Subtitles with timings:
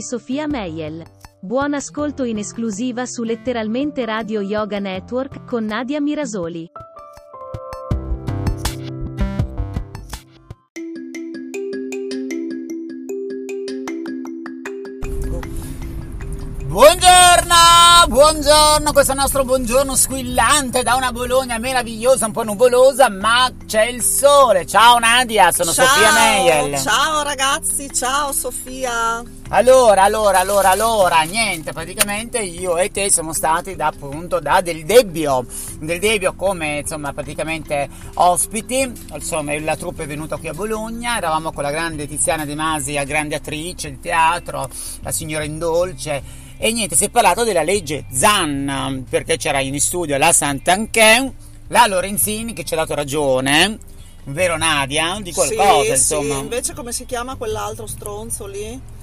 [0.00, 1.04] di Sofia Meyel.
[1.42, 6.70] Buon ascolto in esclusiva su Letteralmente Radio Yoga Network con Nadia Mirasoli.
[16.64, 17.54] Buongiorno,
[18.08, 23.52] buongiorno, questo è il nostro buongiorno squillante da una Bologna meravigliosa, un po' nuvolosa, ma
[23.66, 24.64] c'è il sole.
[24.64, 26.80] Ciao Nadia, sono ciao, Sofia Meiel.
[26.80, 29.39] Ciao ragazzi, ciao Sofia.
[29.52, 34.84] Allora, allora, allora, allora, niente, praticamente io e te siamo stati da appunto da del
[34.84, 35.44] Debbio,
[35.80, 41.50] del Debbio come insomma praticamente ospiti, insomma la troupe è venuta qui a Bologna, eravamo
[41.50, 44.70] con la grande Tiziana De Masi, la grande attrice di teatro,
[45.00, 46.22] la signora Indolce
[46.56, 51.34] e niente, si è parlato della legge Zan, perché c'era in studio la Sant'Anchen,
[51.66, 53.78] la Lorenzini che ci ha dato ragione,
[54.26, 55.18] vero Nadia?
[55.20, 56.34] Di qualcosa, sì, insomma.
[56.34, 58.98] Sì, invece come si chiama quell'altro stronzo lì?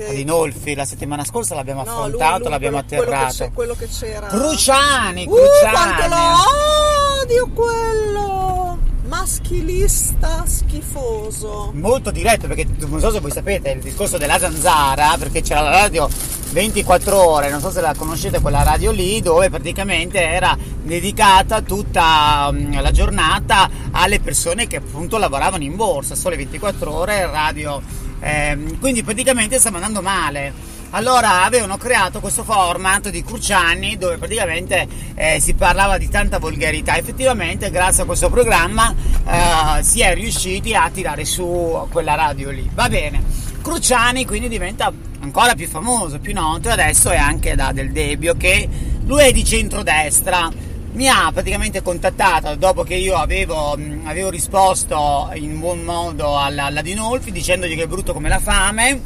[0.00, 0.08] Che...
[0.08, 3.50] Adinolfi, la settimana scorsa l'abbiamo no, affrontato, lui, lui, l'abbiamo quello, atterrato.
[3.52, 4.28] Quello che, c'era.
[4.28, 5.72] Cruciani, uh, Cruciani.
[5.72, 8.78] quanto lo odio quello!
[9.10, 11.72] maschilista schifoso.
[11.74, 15.70] Molto diretto perché non so se voi sapete il discorso della zanzara, perché c'era la
[15.70, 16.08] radio
[16.52, 22.48] 24 ore, non so se la conoscete quella radio lì, dove praticamente era dedicata tutta
[22.50, 28.08] um, la giornata alle persone che appunto lavoravano in borsa, sole 24 ore, radio.
[28.20, 30.78] Eh, quindi praticamente stava andando male.
[30.92, 36.96] Allora avevano creato questo format di Cruciani dove praticamente eh, si parlava di tanta volgarità.
[36.96, 38.92] Effettivamente, grazie a questo programma
[39.24, 42.68] eh, si è riusciti a tirare su quella radio lì.
[42.74, 43.22] Va bene.
[43.62, 48.68] Cruciani quindi diventa ancora più famoso, più noto, adesso è anche da Del Debbio che
[49.04, 50.50] lui è di centrodestra.
[50.92, 56.82] Mi ha praticamente contattato dopo che io avevo, avevo risposto in buon modo alla, alla
[56.82, 59.00] Dinolfi dicendogli che è brutto come la fame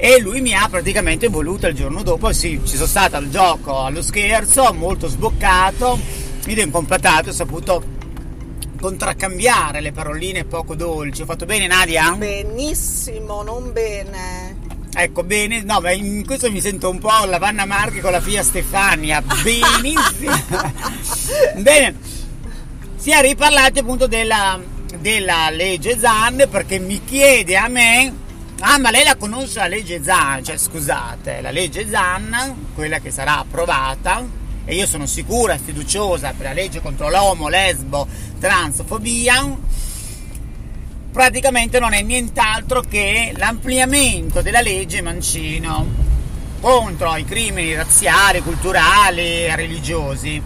[0.00, 3.80] e lui mi ha praticamente voluto il giorno dopo, sì, ci sono stato al gioco,
[3.80, 5.98] allo scherzo, molto sboccato,
[6.46, 7.82] mi ho completato, ho saputo
[8.80, 11.22] contraccambiare le paroline poco dolci.
[11.22, 12.12] Ho fatto bene Nadia?
[12.12, 14.47] Benissimo, non bene.
[14.94, 18.20] Ecco, bene, no, ma in questo mi sento un po' la Vanna Marchi con la
[18.20, 19.20] figlia Stefania.
[19.42, 20.34] Benissimo.
[21.56, 21.94] bene,
[22.96, 24.58] si è riparlati appunto della,
[24.98, 28.26] della legge Zan perché mi chiede a me
[28.60, 33.12] Ah, ma lei la conosce la legge Zan, cioè scusate, la legge Zan, quella che
[33.12, 34.26] sarà approvata,
[34.64, 38.08] e io sono sicura e fiduciosa per la legge contro l'omo, lesbo,
[38.40, 39.56] transfobia,
[41.18, 45.84] praticamente non è nient'altro che l'ampliamento della legge Mancino
[46.60, 50.40] contro i crimini razziali, culturali e religiosi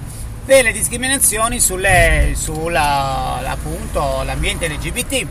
[0.46, 5.26] delle discriminazioni sulle, sulla, appunto, l'ambiente LGBT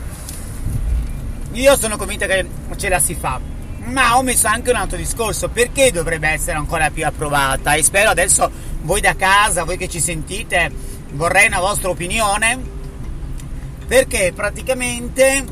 [1.54, 3.40] io sono convinta che ce la si fa.
[3.86, 7.74] Ma ho messo anche un altro discorso, perché dovrebbe essere ancora più approvata?
[7.74, 8.48] E spero adesso
[8.82, 10.70] voi da casa, voi che ci sentite,
[11.14, 12.81] vorrei una vostra opinione,
[13.92, 15.44] perché praticamente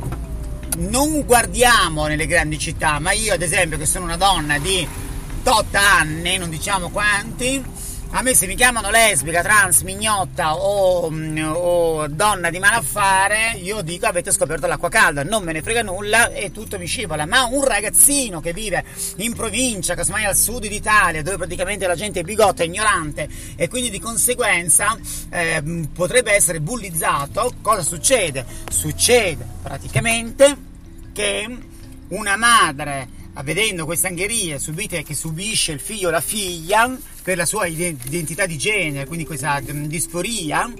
[0.78, 4.88] non guardiamo nelle grandi città, ma io ad esempio che sono una donna di
[5.44, 7.62] 8 anni, non diciamo quanti,
[8.12, 14.06] a me se mi chiamano lesbica, trans, mignotta o, o, donna di malaffare, io dico
[14.06, 17.24] avete scoperto l'acqua calda, non me ne frega nulla e tutto mi scivola.
[17.24, 18.84] Ma un ragazzino che vive
[19.18, 23.90] in provincia, casomai al sud d'Italia, dove praticamente la gente è bigotta, ignorante e quindi
[23.90, 24.98] di conseguenza
[25.30, 25.62] eh,
[25.94, 28.44] potrebbe essere bullizzato, cosa succede?
[28.68, 30.56] Succede praticamente
[31.12, 31.58] che
[32.08, 37.46] una madre vedendo queste angherie subite che subisce il figlio o la figlia per la
[37.46, 40.72] sua identità di genere, quindi questa disforia,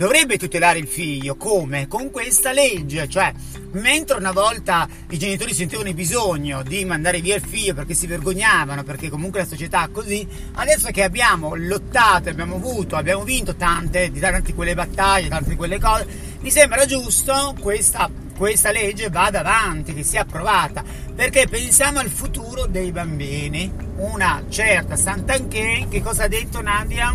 [0.00, 1.36] dovrebbe tutelare il figlio.
[1.36, 1.86] Come?
[1.86, 3.06] Con questa legge.
[3.06, 3.32] Cioè,
[3.72, 8.06] mentre una volta i genitori sentivano il bisogno di mandare via il figlio perché si
[8.06, 13.54] vergognavano, perché comunque la società è così, adesso che abbiamo lottato, abbiamo avuto, abbiamo vinto
[13.56, 16.06] tante, tante quelle battaglie, tante quelle cose,
[16.40, 18.10] mi sembra giusto questa
[18.40, 20.82] questa legge vada avanti, che sia approvata,
[21.14, 23.70] perché pensiamo al futuro dei bambini.
[23.96, 27.14] Una certa Sant'Anché, che cosa ha detto Nadia?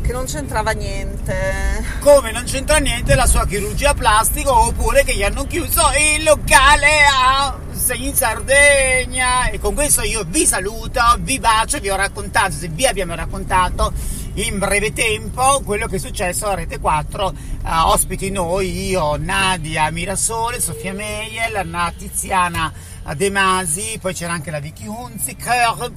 [0.00, 1.84] Che non c'entrava niente.
[1.98, 5.82] Come non c'entra niente la sua chirurgia plastica oppure che gli hanno chiuso
[6.14, 7.58] il locale a
[7.94, 9.48] in Sardegna.
[9.50, 13.92] E con questo io vi saluto, vi bacio, vi ho raccontato, se vi abbiamo raccontato
[14.46, 19.16] in breve tempo quello che è successo a Rete 4, uh, eh, ospiti noi, io,
[19.16, 22.72] Nadia Mirasole, Sofia Meiel, Anna Tiziana
[23.16, 25.90] De Masi, poi c'era anche la Vicky Hunziker.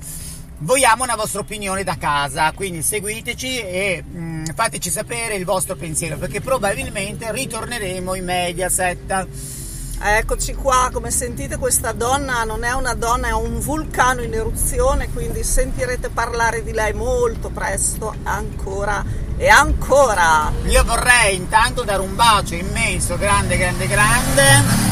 [0.60, 5.76] Vogliamo una vostra opinione da casa, quindi seguiteci e mh, mm, fateci sapere il vostro
[5.76, 9.28] pensiero, perché probabilmente ritorneremo in Mediaset.
[10.04, 15.12] Eccoci qua, come sentite questa donna non è una donna, è un vulcano in eruzione,
[15.14, 19.06] quindi sentirete parlare di lei molto presto, ancora
[19.38, 20.52] e ancora.
[20.66, 24.90] Io vorrei intanto dare un bacio immenso, grande, grande, grande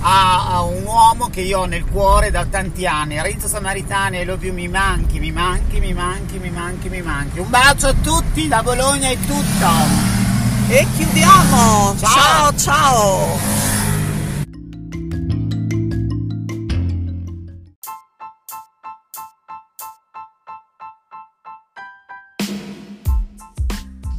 [0.00, 4.24] a, a un uomo che io ho nel cuore da tanti anni, Renzo Samaritani, I
[4.24, 7.40] love you, mi manchi, mi manchi, mi manchi, mi manchi, mi manchi.
[7.40, 9.68] Un bacio a tutti, da Bologna è tutto.
[10.68, 11.94] E chiudiamo.
[11.98, 12.54] ciao.
[12.54, 12.56] ciao.
[12.56, 13.59] ciao.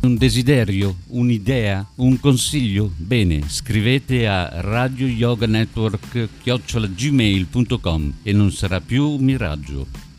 [0.03, 2.89] Un desiderio, un'idea, un consiglio?
[2.97, 10.10] Bene, scrivete a Radio Yoga Network gmail.com e non sarà più miraggio.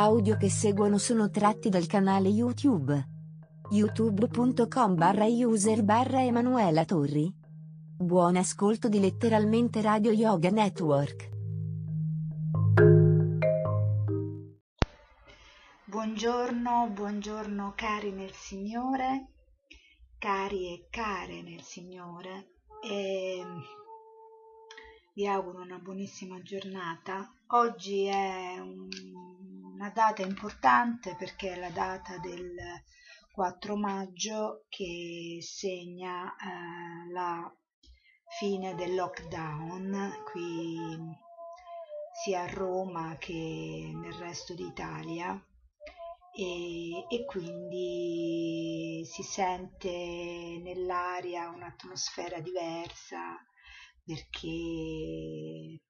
[0.00, 3.06] Audio che seguono sono tratti dal canale YouTube.
[3.68, 7.30] youtube.com barra user barra Emanuela Torri.
[7.98, 11.28] Buon ascolto di letteralmente Radio Yoga Network.
[15.84, 19.32] Buongiorno, buongiorno cari nel Signore,
[20.16, 22.52] cari e care nel Signore.
[22.82, 23.44] E
[25.12, 27.30] vi auguro una buonissima giornata.
[27.48, 28.88] Oggi è un
[29.80, 32.54] una data importante perché è la data del
[33.32, 37.50] 4 maggio che segna eh, la
[38.38, 40.76] fine del lockdown qui
[42.22, 45.42] sia a Roma che nel resto d'Italia.
[46.32, 53.34] E, e quindi si sente nell'aria un'atmosfera diversa
[54.04, 55.80] perché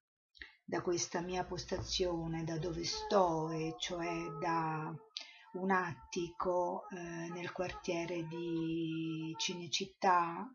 [0.70, 4.08] da questa mia postazione, da dove sto, e cioè
[4.40, 4.94] da
[5.54, 10.48] un attico eh, nel quartiere di Cinecittà,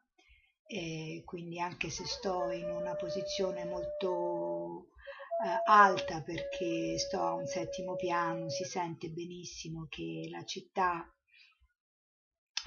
[0.65, 4.87] e quindi anche se sto in una posizione molto
[5.43, 11.13] eh, alta perché sto a un settimo piano, si sente benissimo che la città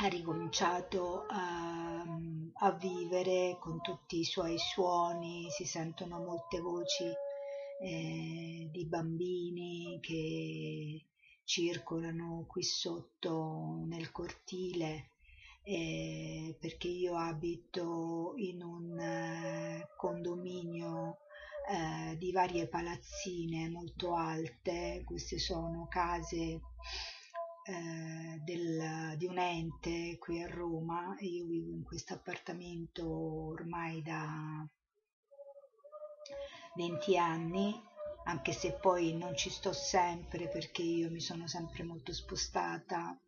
[0.01, 2.05] ha ricominciato a,
[2.61, 7.27] a vivere con tutti i suoi suoni, si sentono molte voci
[7.81, 11.05] eh, di bambini che
[11.45, 15.11] circolano qui sotto nel cortile
[15.69, 21.19] eh, perché io abito in un eh, condominio
[21.69, 26.61] eh, di varie palazzine molto alte, queste sono case
[27.65, 31.15] eh, del, di un ente qui a Roma.
[31.19, 33.07] E io vivo in questo appartamento
[33.51, 34.67] ormai da
[36.79, 37.83] 20 anni,
[38.27, 43.21] anche se poi non ci sto sempre perché io mi sono sempre molto spostata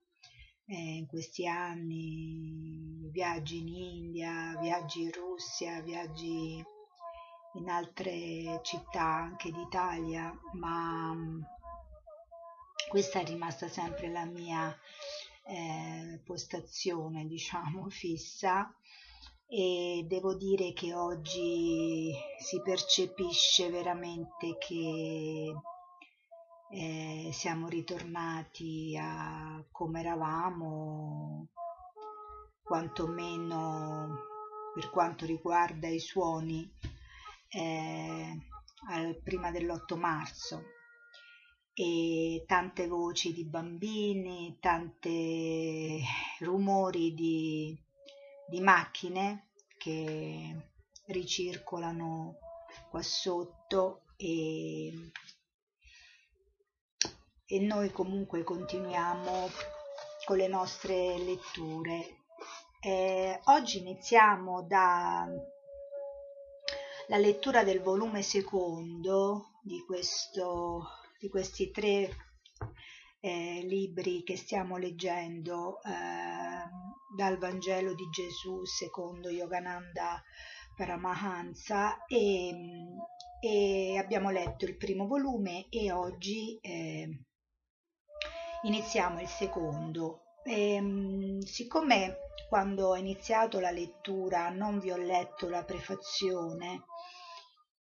[0.67, 6.65] eh, in questi anni, viaggi in India, viaggi in Russia, viaggi
[7.55, 11.43] in altre città anche d'Italia, ma mm,
[12.89, 14.73] questa è rimasta sempre la mia
[15.49, 18.73] eh, postazione, diciamo, fissa
[19.53, 25.53] e devo dire che oggi si percepisce veramente che
[26.71, 31.49] eh, siamo ritornati a come eravamo,
[32.63, 34.19] quantomeno
[34.73, 36.73] per quanto riguarda i suoni,
[37.49, 38.39] eh,
[38.89, 40.63] al, prima dell'8 marzo.
[41.75, 46.01] E tante voci di bambini, tante
[46.39, 47.77] rumori di,
[48.51, 50.57] di macchine che
[51.07, 52.37] ricircolano
[52.91, 54.93] qua sotto e,
[57.47, 59.49] e noi comunque continuiamo
[60.25, 62.19] con le nostre letture.
[62.81, 65.31] Eh, oggi iniziamo dalla
[67.09, 70.89] lettura del volume secondo di, questo,
[71.19, 72.29] di questi tre
[73.21, 75.91] eh, libri che stiamo leggendo eh,
[77.17, 80.23] dal Vangelo di Gesù secondo Yogananda
[80.75, 82.55] Paramahansa e,
[83.41, 87.25] e abbiamo letto il primo volume e oggi eh,
[88.63, 90.23] iniziamo il secondo.
[90.43, 92.17] E, ehm, siccome
[92.49, 96.85] quando ho iniziato la lettura non vi ho letto la prefazione,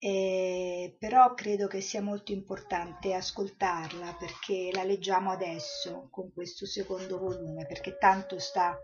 [0.05, 7.17] eh, però credo che sia molto importante ascoltarla perché la leggiamo adesso con questo secondo
[7.17, 8.77] volume, perché tanto sta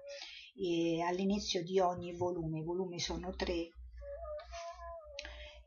[0.55, 3.69] eh, all'inizio di ogni volume, i volumi sono tre,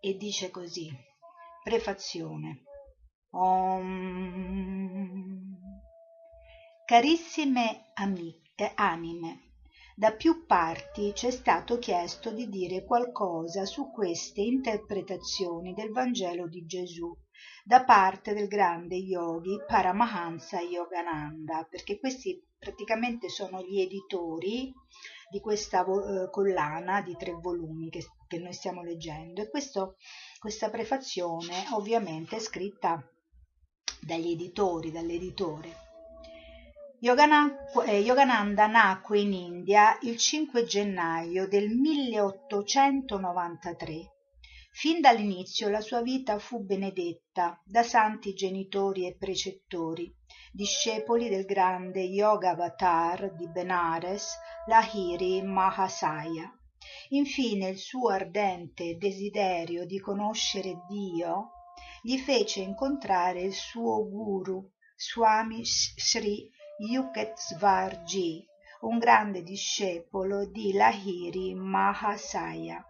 [0.01, 0.91] e dice così,
[1.63, 2.65] prefazione.
[3.31, 4.35] Om.
[6.85, 9.54] Carissime amiche, anime,
[9.97, 16.67] da più parti c'è stato chiesto di dire qualcosa su queste interpretazioni del Vangelo di
[16.67, 17.17] Gesù
[17.63, 24.73] da parte del grande yogi Paramahansa Yogananda, perché questi praticamente sono gli editori
[25.31, 29.97] di questa eh, collana di tre volumi che, che noi stiamo leggendo e questo,
[30.41, 33.01] questa prefazione ovviamente è scritta
[34.01, 35.84] dagli editori, dall'editore.
[37.01, 44.13] Eh, Yogananda nacque in India il 5 gennaio del 1893.
[44.73, 50.15] Fin dall'inizio la sua vita fu benedetta da santi genitori e precettori,
[50.53, 54.37] discepoli del grande Yoga Avatar di Benares,
[54.67, 56.51] Lahiri Mahasaya.
[57.11, 61.51] Infine il suo ardente desiderio di conoscere Dio
[62.03, 68.45] gli fece incontrare il suo guru, Swami Sri Yukteswar Ji,
[68.81, 72.85] un grande discepolo di Lahiri Mahasaya.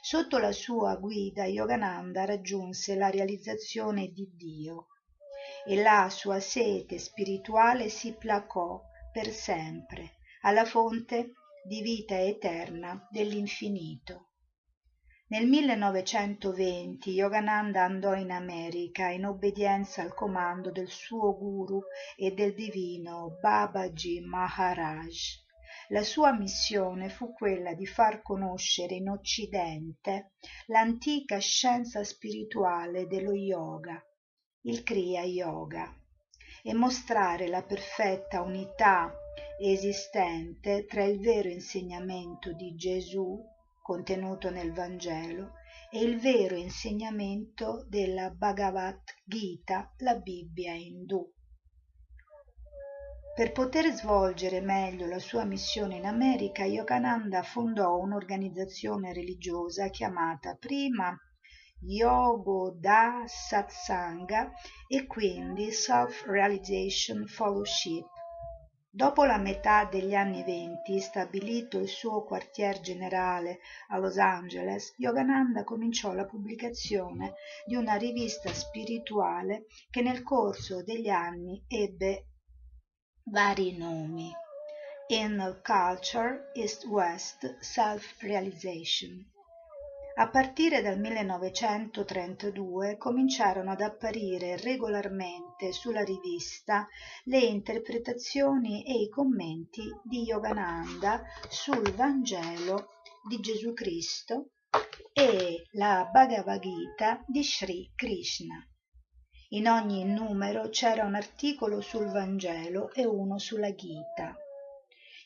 [0.00, 4.86] Sotto la sua guida Yogananda raggiunse la realizzazione di Dio
[5.66, 8.80] e la sua sete spirituale si placò
[9.10, 11.32] per sempre alla fonte
[11.64, 14.28] di vita eterna dell'infinito.
[15.28, 21.82] Nel 1920 Yogananda andò in America in obbedienza al comando del suo guru
[22.14, 25.44] e del divino Babaji Maharaj.
[25.88, 30.34] La sua missione fu quella di far conoscere in Occidente
[30.66, 34.00] l'antica scienza spirituale dello yoga,
[34.60, 35.92] il Kriya Yoga,
[36.62, 39.12] e mostrare la perfetta unità
[39.58, 43.54] esistente tra il vero insegnamento di Gesù
[43.86, 45.52] contenuto nel Vangelo
[45.92, 51.24] e il vero insegnamento della Bhagavad Gita, la Bibbia indù.
[53.32, 61.16] Per poter svolgere meglio la sua missione in America, Yogananda fondò un'organizzazione religiosa chiamata prima
[61.82, 64.50] Yogoda Satsanga
[64.88, 68.15] e quindi Self-Realization Fellowship
[68.96, 75.64] Dopo la metà degli anni venti, stabilito il suo quartier generale a Los Angeles, Yogananda
[75.64, 77.34] cominciò la pubblicazione
[77.66, 82.28] di una rivista spirituale che nel corso degli anni ebbe
[83.24, 84.32] vari nomi:
[85.08, 89.30] Inner Culture, East-West, Self-Realization.
[90.18, 96.88] A partire dal 1932 cominciarono ad apparire regolarmente sulla rivista
[97.24, 102.92] le interpretazioni e i commenti di Yogananda sul Vangelo
[103.28, 104.52] di Gesù Cristo
[105.12, 108.66] e la Bhagavad Gita di Sri Krishna.
[109.50, 114.34] In ogni numero c'era un articolo sul Vangelo e uno sulla Gita.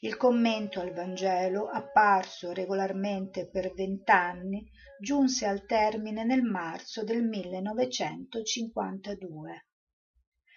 [0.03, 4.67] Il commento al Vangelo, apparso regolarmente per vent'anni,
[4.99, 9.67] giunse al termine nel marzo del 1952.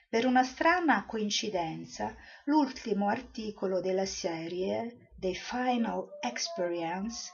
[0.07, 7.29] Per una strana coincidenza, l'ultimo articolo della serie, The Final Experience,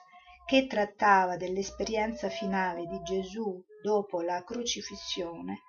[0.47, 5.59] che trattava dell'esperienza finale di Gesù dopo la crocifissione,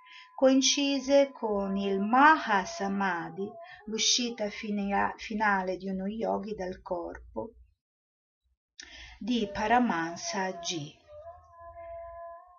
[0.41, 3.47] coincise con il Maha Samadhi,
[3.85, 7.57] l'uscita finale di uno yogi dal corpo,
[9.19, 10.97] di Paramahansa G.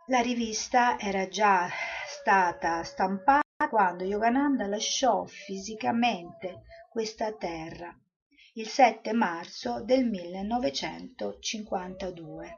[0.10, 1.68] La rivista era già
[2.06, 7.92] stata stampata quando Yogananda lasciò fisicamente questa terra
[8.54, 12.56] il 7 marzo del 1952,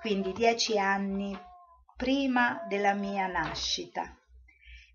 [0.00, 1.40] quindi dieci anni
[1.96, 4.18] prima della mia nascita.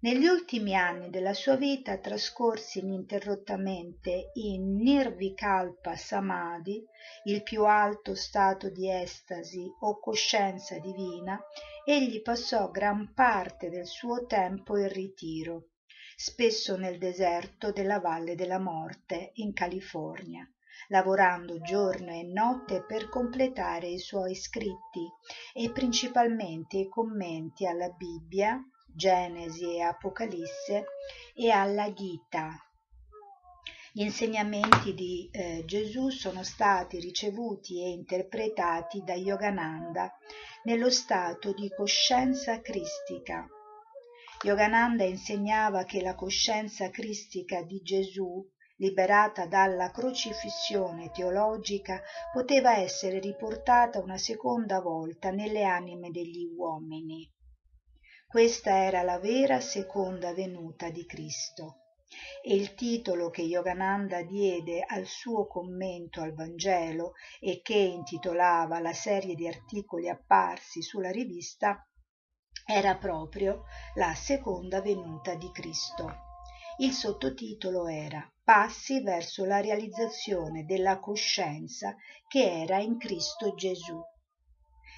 [0.01, 6.81] Negli ultimi anni della sua vita trascorsi ininterrottamente in Nirvikalpa Samadhi,
[7.25, 11.37] il più alto stato di estasi o coscienza divina,
[11.83, 15.71] egli passò gran parte del suo tempo in ritiro,
[16.15, 20.49] spesso nel deserto della Valle della Morte in California,
[20.87, 25.05] lavorando giorno e notte per completare i suoi scritti
[25.51, 30.85] e principalmente i commenti alla Bibbia Genesi e Apocalisse
[31.33, 32.51] e alla Gita.
[33.91, 40.15] Gli insegnamenti di eh, Gesù sono stati ricevuti e interpretati da Yogananda
[40.63, 43.47] nello stato di coscienza cristica.
[44.43, 53.99] Yogananda insegnava che la coscienza cristica di Gesù, liberata dalla crocifissione teologica, poteva essere riportata
[53.99, 57.29] una seconda volta nelle anime degli uomini.
[58.29, 61.77] Questa era la vera seconda venuta di Cristo.
[62.43, 68.93] E il titolo che Yogananda diede al suo commento al Vangelo e che intitolava la
[68.93, 71.83] serie di articoli apparsi sulla rivista
[72.67, 73.63] era proprio
[73.95, 76.17] la seconda venuta di Cristo.
[76.77, 81.95] Il sottotitolo era Passi verso la realizzazione della coscienza
[82.27, 83.99] che era in Cristo Gesù.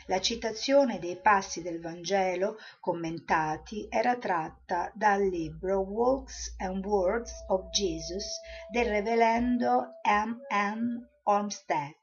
[0.07, 7.69] La citazione dei passi del Vangelo commentati era tratta dal libro Walks and Words of
[7.69, 8.39] Jesus
[8.71, 10.39] del reverendo M.
[10.51, 11.07] N.
[11.23, 11.95] Olmsted.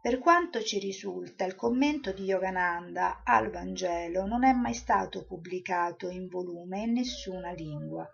[0.00, 6.08] Per quanto ci risulta, il commento di Yogananda al Vangelo non è mai stato pubblicato
[6.08, 8.08] in volume in nessuna lingua,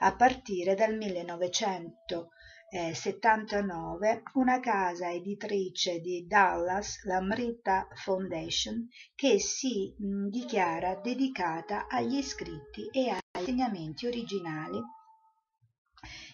[0.00, 2.30] a partire dal 1900
[2.70, 12.86] 79 una casa editrice di Dallas, l'Amrita Foundation, che si mh, dichiara dedicata agli scritti
[12.92, 14.80] e agli insegnamenti originali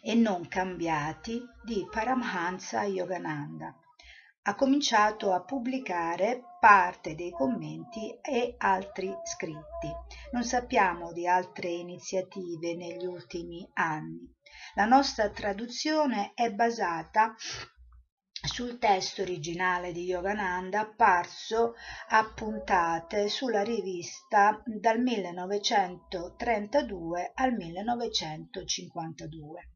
[0.03, 3.75] e non cambiati di Paramhansa Yogananda.
[4.43, 9.91] Ha cominciato a pubblicare parte dei commenti e altri scritti.
[10.33, 14.36] Non sappiamo di altre iniziative negli ultimi anni.
[14.75, 17.35] La nostra traduzione è basata
[18.47, 21.75] sul testo originale di Yogananda apparso
[22.09, 29.71] a puntate sulla rivista dal 1932 al 1952.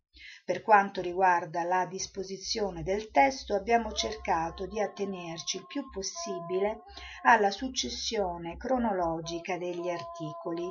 [0.45, 6.83] Per quanto riguarda la disposizione del testo abbiamo cercato di attenerci il più possibile
[7.23, 10.69] alla successione cronologica degli articoli,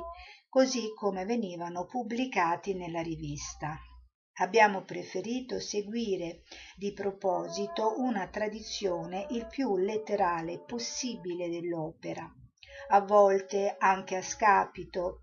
[0.48, 3.76] così come venivano pubblicati nella rivista
[4.40, 6.42] abbiamo preferito seguire
[6.76, 12.30] di proposito una tradizione il più letterale possibile dell'opera
[12.88, 15.22] a volte anche a scapito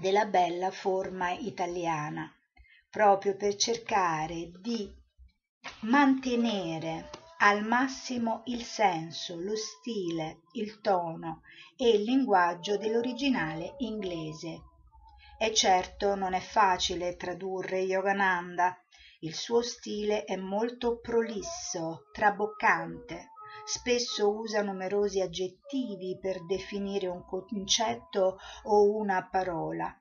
[0.00, 2.30] della bella forma italiana
[2.90, 4.90] proprio per cercare di
[5.80, 11.42] mantenere al massimo il senso, lo stile, il tono
[11.76, 14.62] e il linguaggio dell'originale inglese
[15.40, 18.76] e certo non è facile tradurre Yogananda.
[19.20, 23.30] Il suo stile è molto prolisso traboccante.
[23.64, 29.96] Spesso usa numerosi aggettivi per definire un concetto o una parola.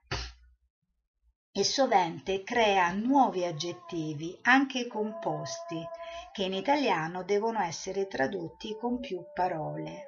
[1.51, 5.83] E sovente crea nuovi aggettivi anche composti
[6.31, 10.06] che in italiano devono essere tradotti con più parole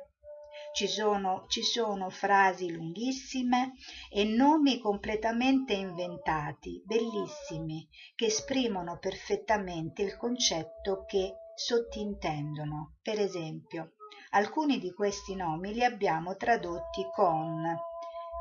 [0.80, 3.74] ci sono, ci sono frasi lunghissime
[4.10, 12.96] e nomi completamente inventati, bellissimi, che esprimono perfettamente il concetto che sottintendono.
[13.02, 13.96] Per esempio,
[14.30, 17.62] alcuni di questi nomi li abbiamo tradotti con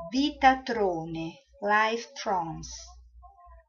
[0.08, 2.72] Vitatrone, Life Thrones,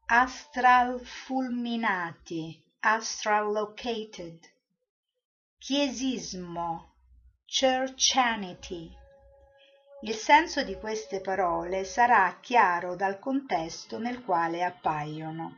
[0.06, 4.38] Astral Fulminati, Astral Located,
[5.58, 6.89] Chiesismo,
[7.52, 8.88] churchianity
[10.02, 15.56] il senso di queste parole sarà chiaro dal contesto nel quale appaiono.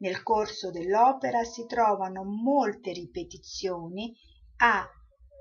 [0.00, 4.14] Nel corso dell'opera si trovano molte ripetizioni
[4.58, 4.86] a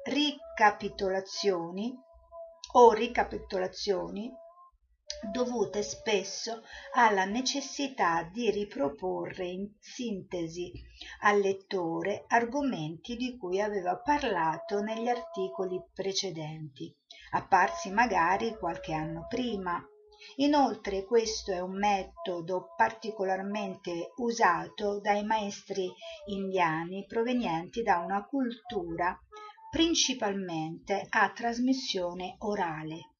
[0.05, 1.93] ricapitolazioni
[2.71, 4.31] o ricapitolazioni
[5.31, 6.61] dovute spesso
[6.93, 10.71] alla necessità di riproporre in sintesi
[11.21, 16.95] al lettore argomenti di cui aveva parlato negli articoli precedenti
[17.31, 19.81] apparsi magari qualche anno prima
[20.35, 25.89] Inoltre questo è un metodo particolarmente usato dai maestri
[26.25, 29.17] indiani provenienti da una cultura
[29.69, 33.13] principalmente a trasmissione orale.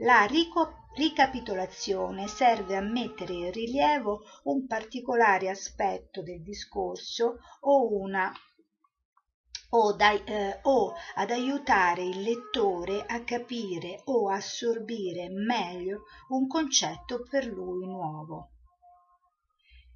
[0.00, 8.30] La ricapitolazione serve a mettere in rilievo un particolare aspetto del discorso o, una,
[9.70, 17.26] o, da, eh, o ad aiutare il lettore a capire o assorbire meglio un concetto
[17.28, 18.50] per lui nuovo.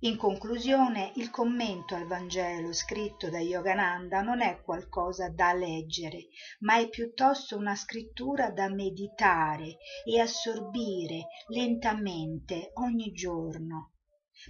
[0.03, 6.29] In conclusione, il commento al Vangelo scritto da Yogananda non è qualcosa da leggere,
[6.61, 13.93] ma è piuttosto una scrittura da meditare e assorbire lentamente ogni giorno,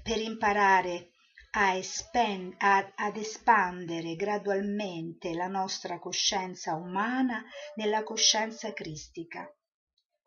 [0.05, 1.11] per imparare
[1.55, 7.43] a espen- a, ad espandere gradualmente la nostra coscienza umana
[7.75, 9.53] nella coscienza cristica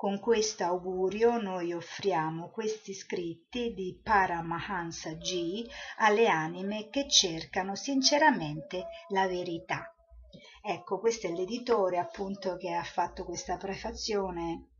[0.03, 5.65] con questo augurio noi offriamo questi scritti di Paramahansa G
[5.99, 9.95] alle anime che cercano sinceramente la verità.
[10.61, 14.71] Ecco, questo è l'editore appunto che ha fatto questa prefazione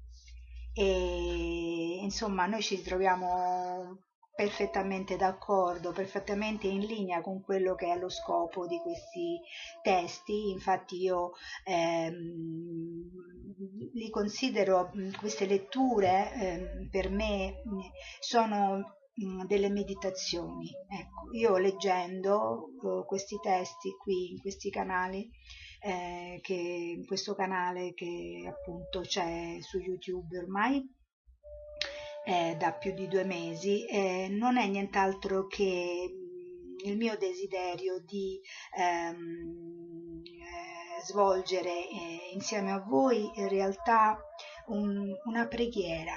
[0.74, 4.00] e insomma noi ci troviamo
[4.36, 9.39] perfettamente d'accordo, perfettamente in linea con quello che è lo scopo di questi
[9.82, 10.50] testi.
[10.50, 11.32] Infatti io
[11.65, 13.10] ehm,
[13.93, 17.62] li considero queste letture eh, per me
[18.19, 19.02] sono
[19.46, 20.67] delle meditazioni.
[20.89, 25.30] Ecco, io leggendo eh, questi testi qui in questi canali
[25.82, 30.82] eh, che in questo canale che appunto c'è su YouTube ormai
[32.26, 38.00] eh, da più di due mesi, eh, non è nient'altro che mm, il mio desiderio
[38.00, 38.40] di
[38.78, 44.18] ehm, eh, svolgere eh, insieme a voi in realtà
[44.68, 46.16] un, una preghiera.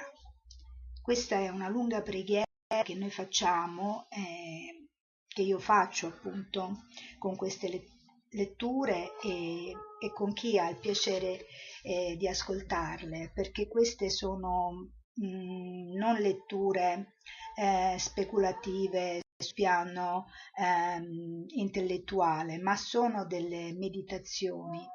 [1.01, 2.45] Questa è una lunga preghiera
[2.83, 4.87] che noi facciamo, eh,
[5.27, 6.83] che io faccio appunto
[7.17, 7.85] con queste
[8.31, 11.45] letture e, e con chi ha il piacere
[11.83, 17.13] eh, di ascoltarle, perché queste sono mh, non letture
[17.55, 20.27] eh, speculative sul piano
[20.57, 24.85] ehm, intellettuale, ma sono delle meditazioni.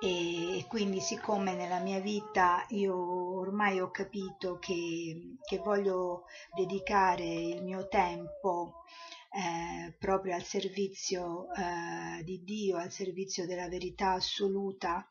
[0.00, 7.62] E quindi siccome nella mia vita io ormai ho capito che, che voglio dedicare il
[7.62, 8.82] mio tempo
[9.30, 15.08] eh, proprio al servizio eh, di Dio, al servizio della verità assoluta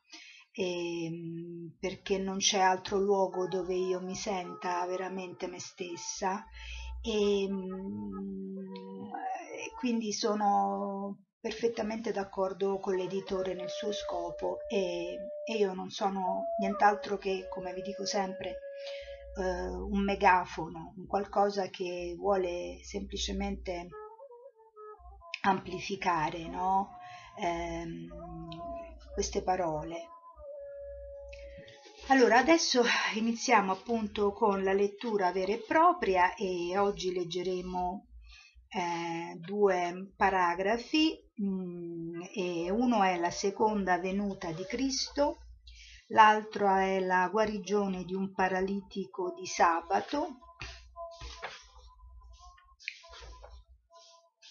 [0.54, 6.44] e, ehm, perché non c'è altro luogo dove io mi senta veramente me stessa
[7.02, 9.10] e, ehm,
[9.78, 17.18] quindi sono perfettamente d'accordo con l'editore nel suo scopo e, e, io non sono nient'altro
[17.18, 18.60] che, come vi dico sempre,
[19.36, 23.88] eh, un megafono, un qualcosa che vuole semplicemente
[25.42, 26.96] amplificare no?
[27.38, 28.06] eh,
[29.12, 30.08] queste parole
[32.08, 32.82] allora, adesso
[33.14, 38.06] iniziamo appunto con la lettura vera e propria e oggi leggeremo
[38.68, 42.22] eh, due paragrafi mm,
[42.72, 45.38] uno è la seconda venuta di Cristo,
[46.08, 50.38] l'altro è la guarigione di un paralitico di sabato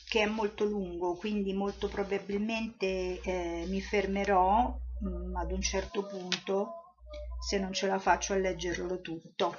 [0.09, 6.77] che è molto lungo, quindi molto probabilmente eh, mi fermerò mm, ad un certo punto
[7.43, 9.55] se non ce la faccio a leggerlo tutto.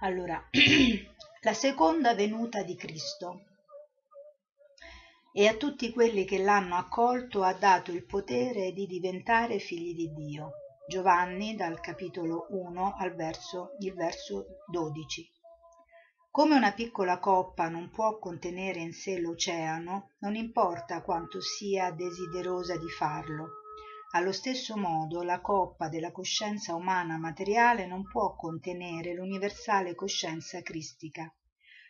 [0.00, 0.48] Allora,
[1.42, 3.44] la seconda venuta di Cristo.
[5.32, 10.14] E a tutti quelli che l'hanno accolto ha dato il potere di diventare figli di
[10.14, 15.28] Dio Giovanni dal capitolo 1 al verso, il verso 12.
[16.30, 22.76] Come una piccola coppa non può contenere in sé l'oceano, non importa quanto sia desiderosa
[22.76, 23.48] di farlo.
[24.12, 31.28] Allo stesso modo la coppa della coscienza umana materiale non può contenere l'universale coscienza cristica.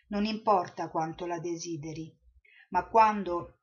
[0.07, 2.11] Non importa quanto la desideri,
[2.69, 3.56] ma quando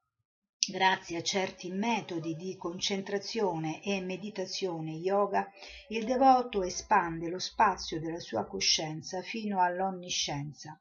[0.67, 5.51] Grazie a certi metodi di concentrazione e meditazione yoga,
[5.89, 10.81] il devoto espande lo spazio della sua coscienza fino all'onniscienza.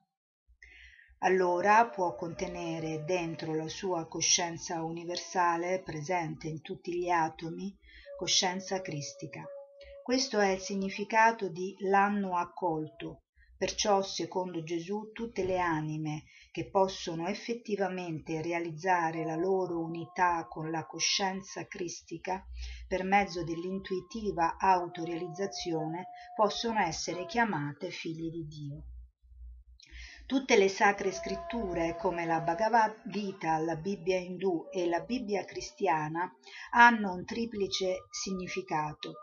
[1.20, 7.76] Allora può contenere dentro la sua coscienza universale, presente in tutti gli atomi,
[8.18, 9.44] coscienza cristica.
[10.02, 13.24] Questo è il significato di l'anno accolto,
[13.58, 20.86] Perciò, secondo Gesù, tutte le anime che possono effettivamente realizzare la loro unità con la
[20.86, 22.46] coscienza cristica
[22.88, 28.84] per mezzo dell'intuitiva autorealizzazione possono essere chiamate figli di Dio.
[30.26, 36.34] Tutte le sacre scritture, come la Bhagavad Gita, la Bibbia indù e la Bibbia cristiana,
[36.72, 39.23] hanno un triplice significato.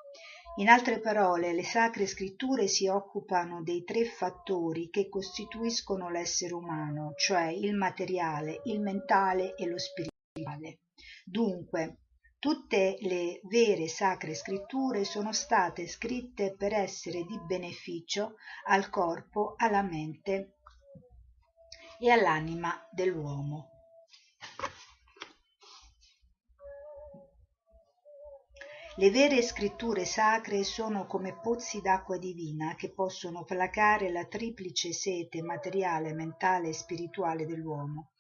[0.60, 7.14] In altre parole, le sacre scritture si occupano dei tre fattori che costituiscono l'essere umano,
[7.16, 10.80] cioè il materiale, il mentale e lo spirituale.
[11.24, 12.00] Dunque,
[12.38, 18.34] tutte le vere sacre scritture sono state scritte per essere di beneficio
[18.66, 20.56] al corpo, alla mente
[21.98, 23.79] e all'anima dell'uomo.
[29.00, 35.40] Le vere scritture sacre sono come pozzi d'acqua divina che possono placare la triplice sete
[35.40, 38.10] materiale, mentale e spirituale dell'uomo.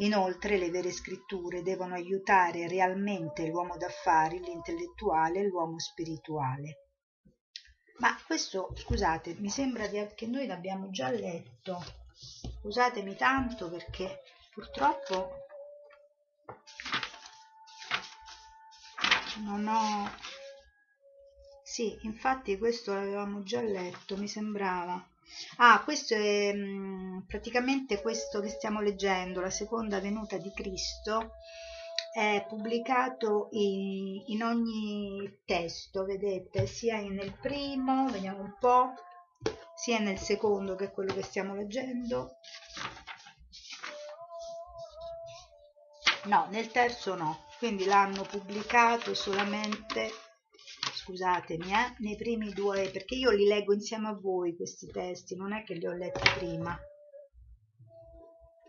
[0.00, 6.90] Inoltre le vere scritture devono aiutare realmente l'uomo d'affari, l'intellettuale e l'uomo spirituale.
[8.00, 11.82] Ma questo, scusate, mi sembra che noi l'abbiamo già letto
[12.60, 14.20] scusatemi tanto perché
[14.52, 15.46] purtroppo
[19.44, 20.10] non ho
[21.62, 25.04] sì infatti questo l'avevamo già letto mi sembrava.
[25.56, 31.32] Ah questo è mm, praticamente questo che stiamo leggendo la seconda venuta di Cristo
[32.12, 38.94] è pubblicato in, in ogni testo vedete sia nel primo vediamo un po'
[39.74, 42.36] sia nel secondo che è quello che stiamo leggendo
[46.26, 47.44] no nel terzo no.
[47.58, 50.10] Quindi l'hanno pubblicato solamente
[50.92, 55.52] scusatemi eh, nei primi due perché io li leggo insieme a voi questi testi non
[55.52, 56.78] è che li ho letti prima.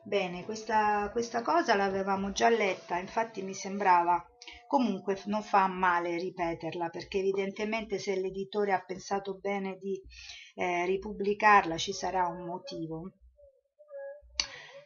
[0.04, 4.26] Bene questa, questa cosa l'avevamo già letta infatti mi sembrava
[4.66, 10.02] comunque non fa male ripeterla perché evidentemente se l'editore ha pensato bene di
[10.56, 13.12] eh, ripubblicarla ci sarà un motivo.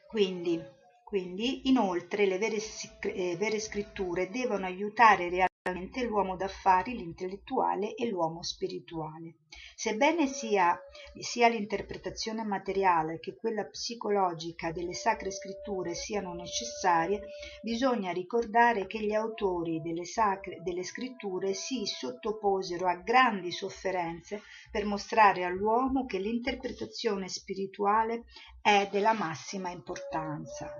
[0.08, 0.62] Quindi,
[1.12, 2.56] quindi inoltre le vere,
[3.02, 9.39] eh, vere scritture devono aiutare realmente l'uomo d'affari, l'intellettuale e l'uomo spirituale.
[9.76, 10.80] Sebbene sia,
[11.19, 17.24] sia l'interpretazione materiale che quella psicologica delle sacre scritture siano necessarie,
[17.62, 24.86] bisogna ricordare che gli autori delle, sacre, delle scritture si sottoposero a grandi sofferenze per
[24.86, 28.24] mostrare all'uomo che l'interpretazione spirituale
[28.62, 30.74] è della massima importanza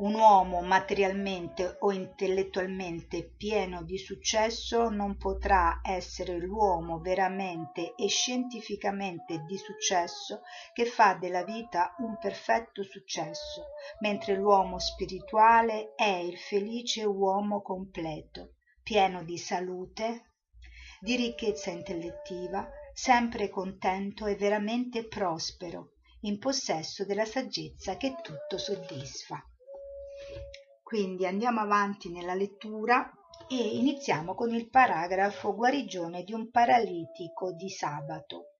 [0.00, 9.44] un uomo materialmente o intellettualmente pieno di successo non potrà essere l'uomo veramente e scientificamente
[9.44, 10.40] di successo
[10.72, 13.66] che fa della vita un perfetto successo,
[14.00, 20.30] mentre l'uomo spirituale è il felice uomo completo, pieno di salute,
[20.98, 29.44] di ricchezza intellettiva, sempre contento e veramente prospero, in possesso della saggezza che tutto soddisfa.
[30.90, 33.12] Quindi andiamo avanti nella lettura
[33.48, 38.56] e iniziamo con il paragrafo guarigione di un paralitico di sabato.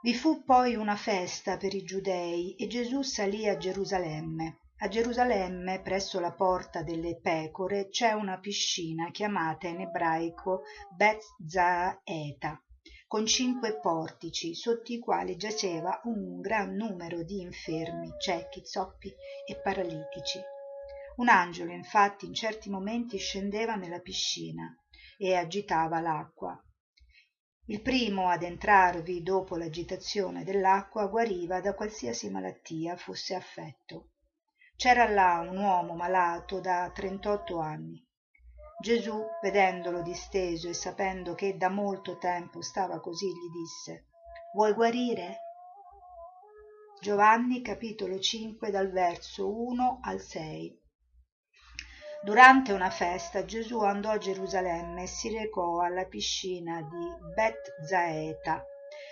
[0.00, 4.58] Vi fu poi una festa per i giudei e Gesù salì a Gerusalemme.
[4.78, 10.62] A Gerusalemme, presso la porta delle pecore, c'è una piscina chiamata in ebraico
[10.94, 12.62] Bet Zaeta,
[13.08, 19.12] con cinque portici sotto i quali giaceva un gran numero di infermi, ciechi, zoppi
[19.48, 20.54] e paralitici
[21.16, 24.76] un angelo infatti in certi momenti scendeva nella piscina
[25.16, 26.60] e agitava l'acqua.
[27.68, 34.10] Il primo ad entrarvi dopo l'agitazione dell'acqua guariva da qualsiasi malattia fosse affetto.
[34.76, 38.06] C'era là un uomo malato da trentotto anni.
[38.78, 44.08] Gesù vedendolo disteso e sapendo che da molto tempo stava così gli disse
[44.54, 45.38] vuoi guarire?
[47.00, 50.84] Giovanni capitolo 5 dal verso 1 al 6
[52.22, 57.74] durante una festa gesù andò a gerusalemme e si recò alla piscina di beth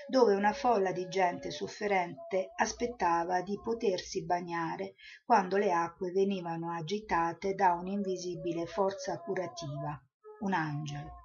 [0.07, 7.55] dove una folla di gente sofferente aspettava di potersi bagnare quando le acque venivano agitate
[7.55, 9.99] da un'invisibile forza curativa
[10.41, 11.23] un angelo.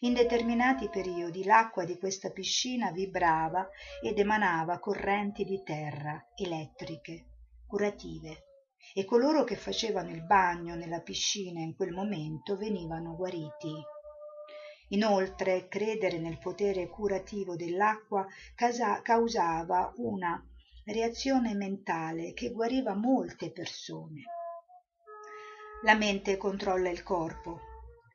[0.00, 3.68] In determinati periodi l'acqua di questa piscina vibrava
[4.02, 7.26] ed emanava correnti di terra elettriche
[7.66, 8.47] curative
[8.94, 13.74] e coloro che facevano il bagno nella piscina in quel momento venivano guariti
[14.90, 18.26] Inoltre, credere nel potere curativo dell'acqua
[19.02, 20.42] causava una
[20.84, 24.22] reazione mentale che guariva molte persone.
[25.82, 27.60] La mente controlla il corpo.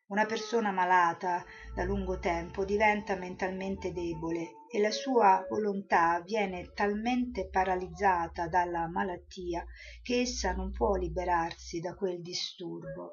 [0.07, 7.47] Una persona malata da lungo tempo diventa mentalmente debole e la sua volontà viene talmente
[7.47, 9.63] paralizzata dalla malattia
[10.01, 13.11] che essa non può liberarsi da quel disturbo.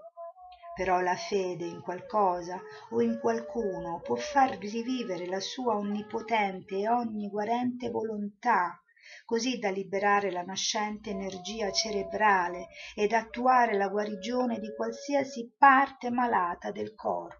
[0.74, 2.58] Però la fede in qualcosa
[2.92, 8.82] o in qualcuno può far rivivere la sua onnipotente e ogni-guarente volontà
[9.26, 16.70] così da liberare la nascente energia cerebrale ed attuare la guarigione di qualsiasi parte malata
[16.70, 17.39] del corpo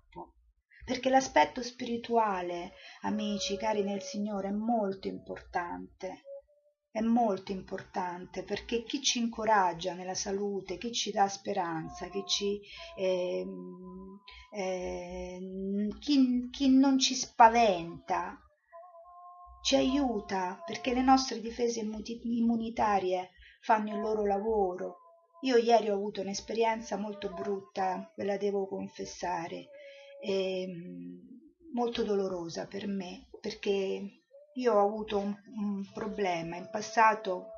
[0.91, 2.73] perché l'aspetto spirituale
[3.03, 6.25] amici cari nel signore è molto importante
[6.91, 12.61] è molto importante perché chi ci incoraggia nella salute, chi ci dà speranza, chi, ci,
[12.97, 13.47] eh,
[14.53, 15.39] eh,
[16.01, 18.37] chi, chi non ci spaventa,
[19.63, 24.97] ci aiuta perché le nostre difese immunitarie fanno il loro lavoro.
[25.43, 29.69] Io ieri ho avuto un'esperienza molto brutta, ve la devo confessare,
[30.21, 30.67] e
[31.73, 34.23] molto dolorosa per me, perché
[34.55, 37.51] io ho avuto un, un problema in passato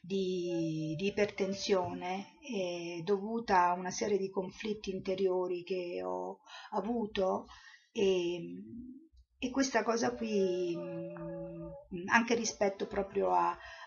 [0.00, 6.40] di, di ipertensione eh, dovuta a una serie di conflitti interiori che ho
[6.70, 7.46] avuto
[7.92, 8.64] e
[9.44, 13.32] e questa cosa qui mm, anche rispetto proprio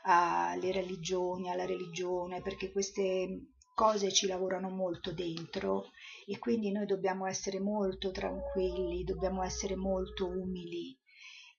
[0.02, 5.92] alle religioni, alla religione, perché queste cose ci lavorano molto dentro
[6.26, 10.98] e quindi noi dobbiamo essere molto tranquilli, dobbiamo essere molto umili.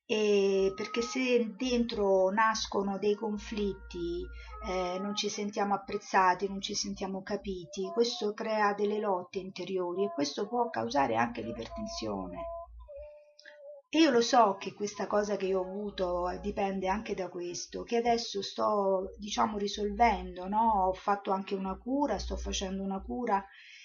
[0.04, 4.24] E perché se dentro nascono dei conflitti,
[4.68, 10.12] eh, non ci sentiamo apprezzati, non ci sentiamo capiti, questo crea delle lotte interiori e
[10.14, 12.65] questo può causare anche l'ipertensione
[13.88, 17.82] e io lo so che questa cosa che io ho avuto dipende anche da questo,
[17.82, 20.88] che adesso sto, diciamo, risolvendo, no?
[20.88, 23.44] Ho fatto anche una cura, sto facendo una cura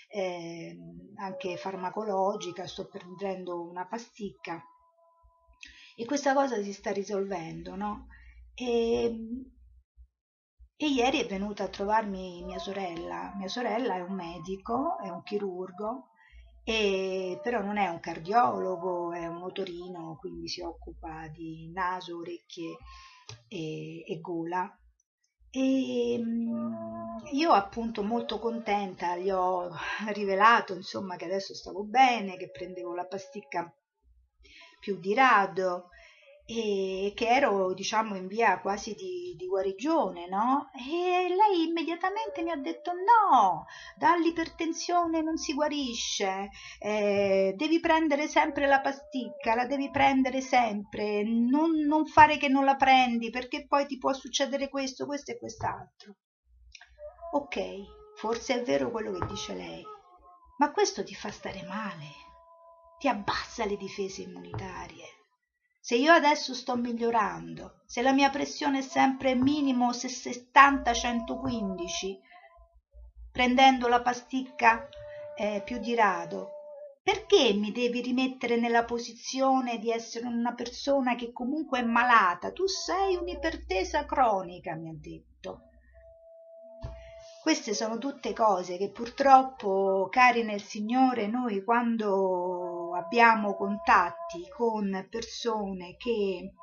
[0.10, 0.78] eh,
[1.18, 4.62] anche farmacologica, sto prendendo una pasticca
[5.96, 8.08] e questa cosa si sta risolvendo, no?
[8.56, 9.06] E,
[10.76, 13.34] e ieri è venuta a trovarmi mia sorella.
[13.38, 16.11] Mia sorella è un medico, è un chirurgo
[16.64, 22.78] e, però non è un cardiologo, è un motorino, quindi si occupa di naso, orecchie
[23.48, 24.74] e, e gola.
[25.50, 26.74] E mm,
[27.34, 29.70] io appunto molto contenta gli ho
[30.14, 33.74] rivelato insomma che adesso stavo bene, che prendevo la pasticca
[34.80, 35.90] più di rado
[36.46, 40.70] e che ero diciamo in via quasi di, di, guarigione no?
[40.74, 46.50] E lei immediatamente mi ha detto no dall'ipertensione non si guarisce.
[46.80, 51.24] Eh, devi prendere sempre la pasticca la devi prendere sempre.
[51.24, 55.38] Non, non fare che non la prendi perché poi ti può succedere questo questo e
[55.38, 56.16] quest'altro.
[57.34, 59.84] Ok forse è vero quello che dice lei
[60.58, 62.06] ma questo ti fa stare male
[63.00, 65.21] ti abbassa le difese immunitarie
[65.84, 72.20] se io adesso sto migliorando, se la mia pressione è sempre minimo 70-115,
[73.32, 74.88] prendendo la pasticca
[75.36, 76.52] eh, più di rado,
[77.02, 82.52] perché mi devi rimettere nella posizione di essere una persona che comunque è malata?
[82.52, 85.62] Tu sei un'ipertesa cronica, mi ha detto.
[87.42, 95.96] Queste sono tutte cose che purtroppo, cari nel Signore, noi quando abbiamo contatti con persone
[95.98, 96.54] che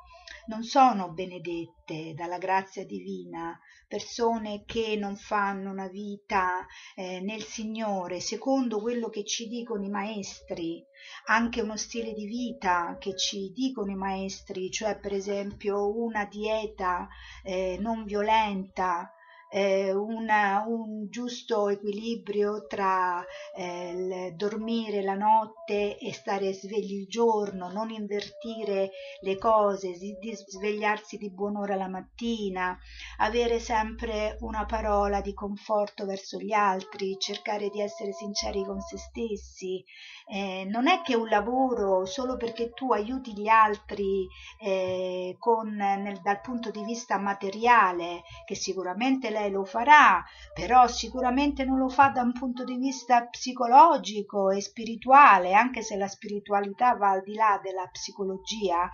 [0.47, 6.65] non sono benedette dalla grazia divina, persone che non fanno una vita
[6.95, 10.83] eh, nel Signore secondo quello che ci dicono i maestri,
[11.25, 17.07] anche uno stile di vita che ci dicono i maestri, cioè per esempio una dieta
[17.43, 19.13] eh, non violenta,
[19.49, 27.71] eh, una, un giusto equilibrio tra eh, dormire la notte e stare svegli il giorno,
[27.71, 28.91] non invertire
[29.21, 32.77] le cose, di svegliarsi di buon'ora la mattina,
[33.17, 38.97] avere sempre una parola di conforto verso gli altri, cercare di essere sinceri con se
[38.97, 39.83] stessi.
[40.31, 44.27] Eh, non è che un lavoro solo perché tu aiuti gli altri
[44.61, 50.23] eh, con, nel, dal punto di vista materiale, che sicuramente lei lo farà,
[50.53, 55.95] però sicuramente non lo fa da un punto di vista psicologico e spirituale, anche se
[55.95, 58.89] la spiritualità va al di là della psicologia,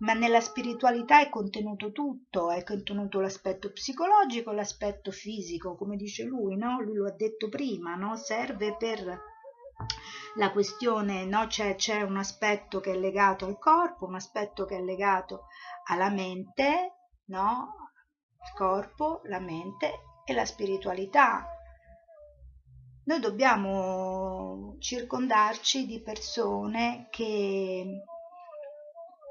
[0.00, 6.56] ma nella spiritualità è contenuto tutto, è contenuto l'aspetto psicologico, l'aspetto fisico, come dice lui,
[6.56, 6.80] no?
[6.80, 8.16] Lui lo ha detto prima, no?
[8.16, 9.28] Serve per
[10.36, 11.46] la questione, no?
[11.46, 15.46] c'è, c'è un aspetto che è legato al corpo, un aspetto che è legato
[15.86, 17.79] alla mente, no?
[18.42, 21.46] Il corpo, la mente e la spiritualità.
[23.04, 28.04] Noi dobbiamo circondarci di persone che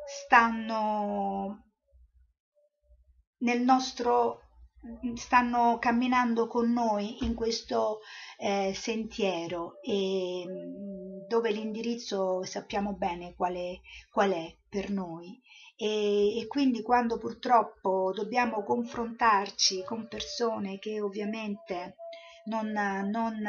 [0.05, 1.63] stanno
[3.39, 4.41] nel nostro
[5.15, 7.99] stanno camminando con noi in questo
[8.37, 13.79] eh, sentiero e mm, dove l'indirizzo sappiamo bene qual è,
[14.09, 15.39] qual è per noi
[15.81, 21.95] e, e, quindi quando purtroppo dobbiamo confrontarci con persone che ovviamente
[22.45, 23.39] non, non,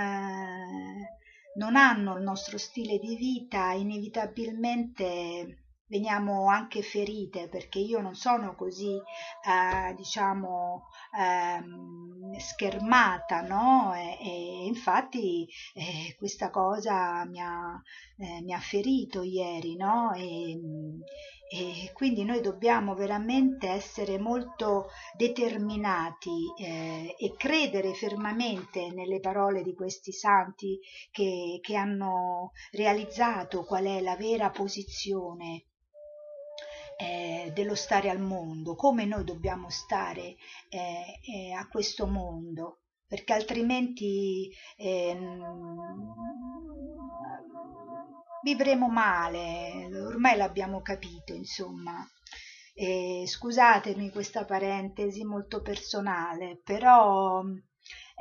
[1.54, 5.56] non hanno il nostro stile di vita inevitabilmente
[5.88, 10.84] veniamo anche ferite perché io non sono così eh, diciamo
[11.18, 13.92] eh, schermata no?
[13.94, 17.82] E, e infatti eh, questa cosa mi ha,
[18.18, 20.12] eh, mi ha ferito ieri no?
[20.14, 20.60] E,
[21.52, 24.86] e quindi noi dobbiamo veramente essere molto
[25.16, 30.78] determinati eh, e credere fermamente nelle parole di questi santi
[31.10, 35.64] che, che hanno realizzato qual è la vera posizione
[36.96, 40.36] eh, dello stare al mondo, come noi dobbiamo stare
[40.68, 42.79] eh, eh, a questo mondo,
[43.10, 46.14] perché altrimenti ehm,
[48.44, 52.08] vivremo male, ormai l'abbiamo capito, insomma.
[52.72, 57.42] Eh, scusatemi questa parentesi molto personale, però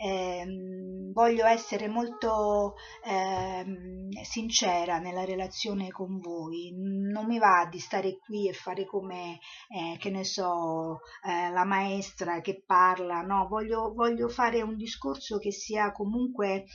[0.01, 2.75] ehm, voglio essere molto
[3.05, 6.71] ehm, sincera nella relazione con voi.
[6.75, 9.39] Non mi va di stare qui e fare come,
[9.69, 15.37] eh, che ne so, eh, la maestra che parla, no, voglio, voglio fare un discorso
[15.37, 16.65] che sia comunque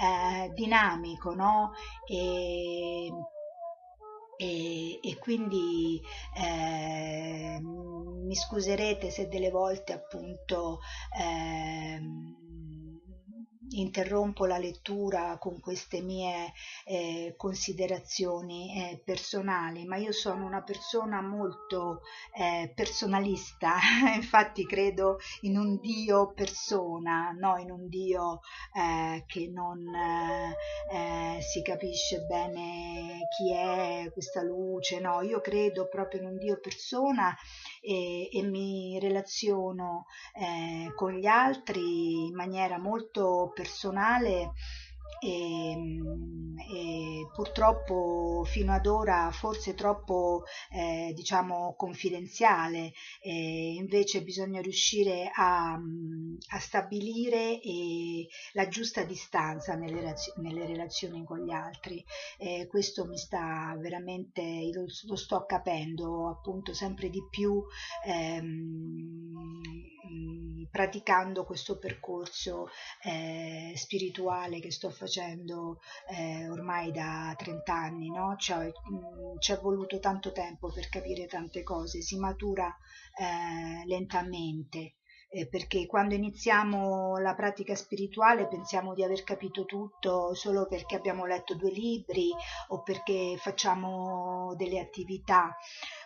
[0.00, 1.72] eh, dinamico, no?
[2.08, 3.10] E,
[4.36, 6.00] e, e, quindi
[6.34, 10.80] eh, mi scuserete se delle volte appunto
[11.16, 12.00] eh,
[13.80, 16.52] interrompo la lettura con queste mie
[16.84, 22.02] eh, considerazioni eh, personali, ma io sono una persona molto
[22.34, 23.76] eh, personalista,
[24.14, 28.40] infatti credo in un Dio persona, no in un Dio
[28.74, 36.20] eh, che non eh, si capisce bene chi è questa luce, no, io credo proprio
[36.20, 37.36] in un Dio persona
[37.82, 44.52] e, e mi relaziono eh, con gli altri in maniera molto personale
[45.22, 45.76] e,
[46.74, 52.92] e, purtroppo fino ad ora forse troppo eh, diciamo confidenziale.
[53.20, 61.44] E invece bisogna riuscire a, a stabilire e, la giusta distanza nelle, nelle, relazioni con
[61.44, 62.04] gli altri.
[62.36, 64.42] E questo mi sta veramente
[64.72, 67.62] lo, lo sto capendo appunto sempre di più
[68.04, 69.32] ehm,
[70.70, 72.68] praticando questo percorso
[73.02, 78.36] eh, spirituale che sto facendo eh, ormai da 30 anni, no?
[78.36, 82.74] ci è voluto tanto tempo per capire tante cose, si matura
[83.18, 84.94] eh, lentamente.
[85.34, 91.24] Eh, perché quando iniziamo la pratica spirituale pensiamo di aver capito tutto solo perché abbiamo
[91.24, 92.28] letto due libri
[92.68, 95.56] o perché facciamo delle attività,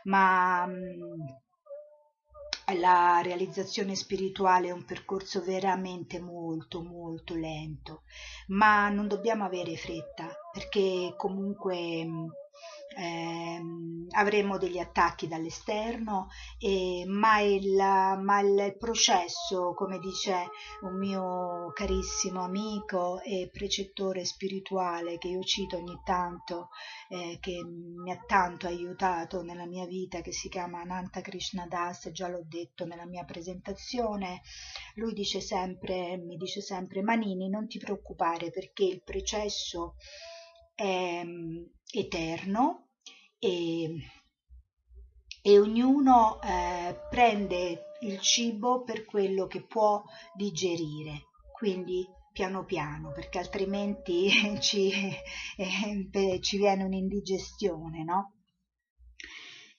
[0.05, 1.26] ma mh, mm,
[2.74, 8.02] la realizzazione spirituale è un percorso veramente molto molto lento,
[8.48, 12.06] ma non dobbiamo avere fretta perché comunque
[12.97, 16.28] ehm, avremo degli attacchi dall'esterno,
[16.59, 20.49] e, ma, il, ma il processo, come dice
[20.82, 26.70] un mio carissimo amico e precettore spirituale che io cito ogni tanto,
[27.09, 32.11] eh, che mi ha tanto aiutato nella mia vita, che si chiama Ananta Krishna Das,
[32.11, 34.40] già l'ho detto nella mia presentazione,
[34.94, 39.97] lui dice sempre, mi dice sempre, Manini, non ti preoccupare perché il processo
[40.74, 42.86] è mm, eterno
[43.39, 43.97] e,
[45.43, 50.03] e ognuno eh, prende il cibo per quello che può
[50.34, 54.30] digerire, quindi piano piano, perché altrimenti
[54.61, 54.93] ci,
[55.57, 58.34] eh, ci viene un'indigestione, no?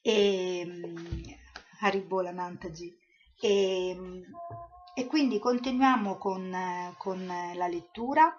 [0.02, 0.94] E,
[1.80, 2.96] Haribola Nantaji.
[3.40, 3.96] E,
[4.96, 8.36] e quindi continuiamo con, con la lettura.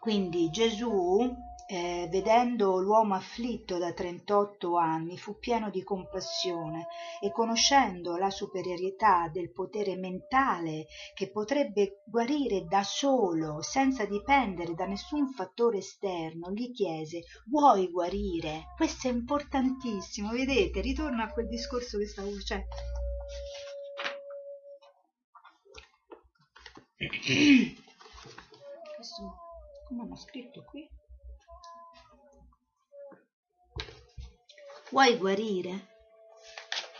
[0.00, 1.30] Quindi Gesù
[1.70, 6.86] eh, vedendo l'uomo afflitto da 38 anni, fu pieno di compassione
[7.20, 14.86] e conoscendo la superiorità del potere mentale che potrebbe guarire da solo, senza dipendere da
[14.86, 18.72] nessun fattore esterno, gli chiese: Vuoi guarire?
[18.74, 20.80] Questo è importantissimo, vedete?
[20.80, 22.66] Ritorno a quel discorso che stavo facendo.
[28.96, 29.36] Questo
[29.86, 30.88] come hanno scritto qui?
[34.90, 35.86] Vuoi guarire?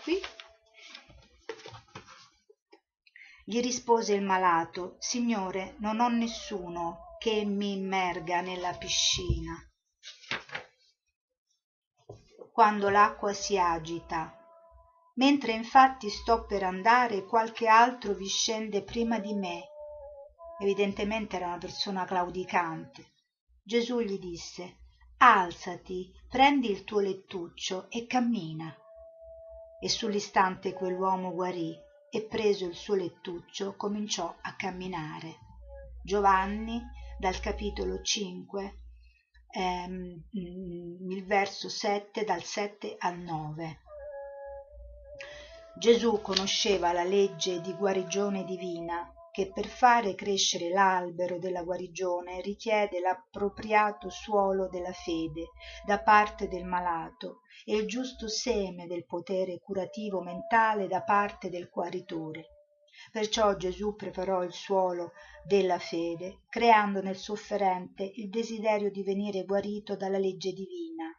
[0.03, 0.21] Qui?
[3.45, 9.55] Gli rispose il malato, Signore, non ho nessuno che mi immerga nella piscina.
[12.53, 14.37] Quando l'acqua si agita,
[15.15, 19.67] mentre infatti sto per andare, qualche altro vi scende prima di me.
[20.59, 23.15] Evidentemente era una persona claudicante.
[23.63, 24.88] Gesù gli disse,
[25.19, 28.75] alzati prendi il tuo lettuccio e cammina.
[29.81, 31.77] E sull'istante quell'uomo guarì
[32.11, 35.39] e preso il suo lettuccio cominciò a camminare.
[36.03, 36.81] Giovanni
[37.19, 38.75] dal capitolo 5
[39.51, 43.81] ehm, il verso 7 dal 7 al 9
[45.79, 52.99] Gesù conosceva la legge di guarigione divina che per fare crescere l'albero della guarigione richiede
[52.99, 55.51] l'appropriato suolo della fede
[55.87, 61.69] da parte del malato e il giusto seme del potere curativo mentale da parte del
[61.73, 62.47] guaritore.
[63.13, 65.13] Perciò gesù preparò il suolo
[65.47, 71.17] della fede creando nel sofferente il desiderio di venire guarito dalla legge divina.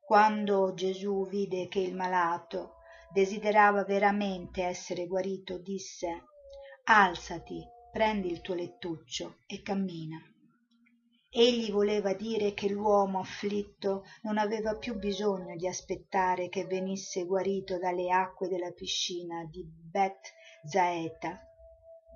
[0.00, 2.78] Quando gesù vide che il malato
[3.12, 6.24] desiderava veramente essere guarito disse
[6.88, 10.18] alzati prendi il tuo lettuccio e cammina.
[11.28, 17.78] Egli voleva dire che l'uomo afflitto non aveva più bisogno di aspettare che venisse guarito
[17.78, 20.32] dalle acque della piscina di beth
[20.64, 21.40] zaeta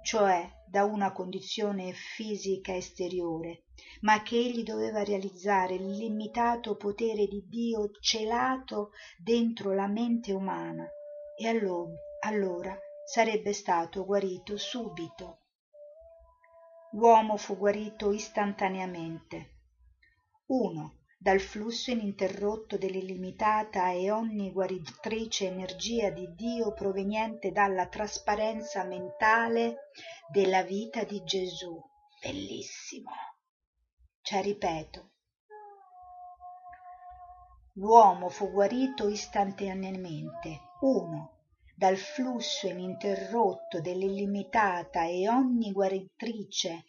[0.03, 3.65] cioè da una condizione fisica esteriore
[4.01, 10.89] ma che egli doveva realizzare l'illimitato potere di dio celato dentro la mente umana.
[11.37, 11.49] E
[12.21, 12.79] allora
[13.11, 15.41] sarebbe stato guarito subito.
[16.93, 19.57] L'uomo fu guarito istantaneamente.
[20.47, 29.91] Uno dal flusso ininterrotto dell'illimitata e onniguaritrice energia di dio proveniente dalla trasparenza mentale
[30.31, 31.83] della vita di gesù.
[32.23, 33.11] Bellissimo.
[34.21, 35.11] Cioè ripeto.
[37.73, 40.61] L'uomo fu guarito istantaneamente.
[40.83, 41.39] Uno
[41.81, 46.85] dal flusso ininterrotto dell'illimitata e onniguaritrice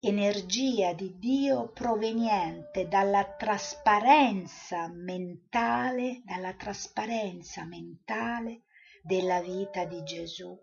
[0.00, 8.62] energia di Dio proveniente dalla trasparenza mentale, dalla trasparenza mentale
[9.02, 10.58] della vita di Gesù.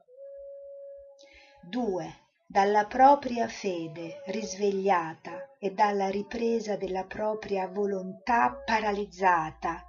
[1.70, 2.16] 2.
[2.48, 9.86] Dalla propria fede risvegliata e dalla ripresa della propria volontà paralizzata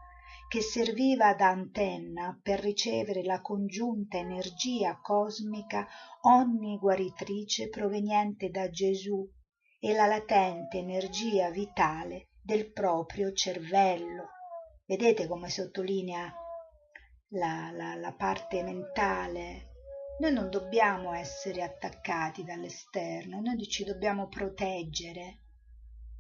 [0.48, 5.86] che serviva da antenna per ricevere la congiunta energia cosmica
[6.20, 9.28] onniguaritrice proveniente da Gesù
[9.80, 14.28] e la latente energia vitale del proprio cervello.
[14.84, 16.32] Vedete come sottolinea
[17.30, 19.72] la, la, la parte mentale?
[20.20, 25.40] Noi non dobbiamo essere attaccati dall'esterno, noi ci dobbiamo proteggere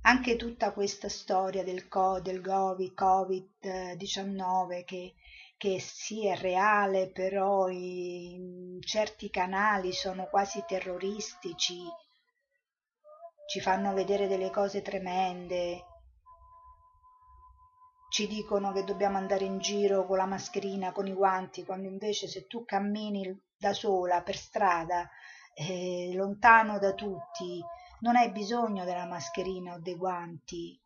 [0.06, 5.14] anche tutta questa storia del, co, del Covid-19 che,
[5.56, 11.80] che sì è reale, però in certi canali sono quasi terroristici,
[13.48, 15.84] ci fanno vedere delle cose tremende,
[18.08, 22.28] ci dicono che dobbiamo andare in giro con la mascherina, con i guanti, quando invece
[22.28, 25.10] se tu cammini da sola per strada,
[25.52, 27.60] eh, lontano da tutti,
[28.00, 30.78] non hai bisogno della mascherina o dei guanti.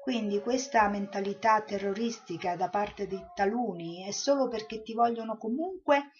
[0.00, 6.10] Quindi questa mentalità terroristica da parte di taluni è solo perché ti vogliono comunque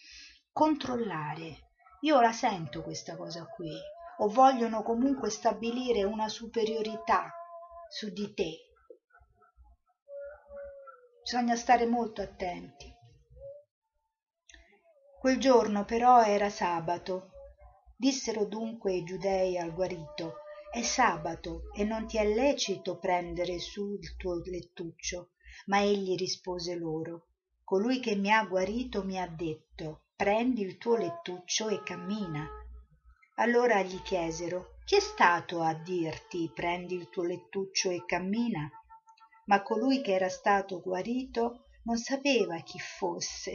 [0.52, 1.68] controllare.
[2.00, 3.70] Io la sento questa cosa qui,
[4.18, 7.30] o vogliono comunque stabilire una superiorità
[7.90, 8.58] su di te.
[11.22, 12.90] Bisogna stare molto attenti.
[15.20, 17.33] Quel giorno però era sabato
[17.96, 20.36] dissero dunque i giudei al guarito
[20.70, 25.30] è sabato e non ti è lecito prendere su il tuo lettuccio.
[25.66, 27.28] Ma egli rispose loro
[27.64, 32.46] colui che mi ha guarito mi ha detto prendi il tuo lettuccio e cammina.
[33.36, 38.70] Allora gli chiesero chi è stato a dirti prendi il tuo lettuccio e cammina?
[39.46, 43.54] Ma colui che era stato guarito non sapeva chi fosse.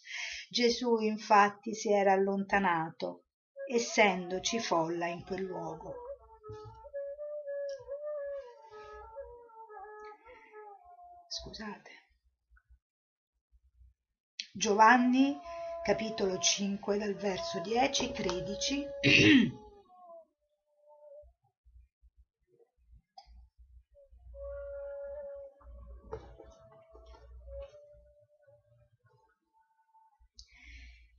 [0.48, 3.24] Gesù infatti si era allontanato
[3.72, 5.94] essendoci folla in quel luogo.
[11.28, 11.90] Scusate.
[14.52, 15.38] Giovanni
[15.84, 18.10] capitolo 5 dal verso 10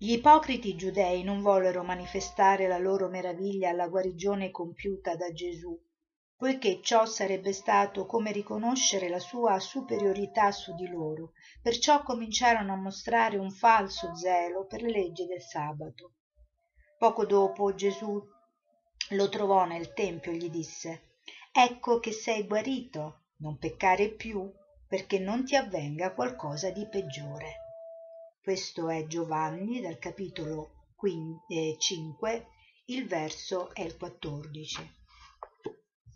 [0.04, 5.80] Gli ipocriti giudei non vollero manifestare la loro meraviglia alla guarigione compiuta da Gesù,
[6.36, 12.82] poiché ciò sarebbe stato come riconoscere la sua superiorità su di loro, perciò cominciarono a
[12.82, 16.16] mostrare un falso zelo per le leggi del sabato.
[16.98, 18.20] Poco dopo Gesù
[19.10, 21.18] lo trovò nel tempio e gli disse
[21.52, 24.52] Ecco che sei guarito, non peccare più,
[24.88, 27.70] perché non ti avvenga qualcosa di peggiore.
[28.44, 32.48] Questo è Giovanni dal capitolo 5, eh,
[32.86, 34.92] il verso è il 14.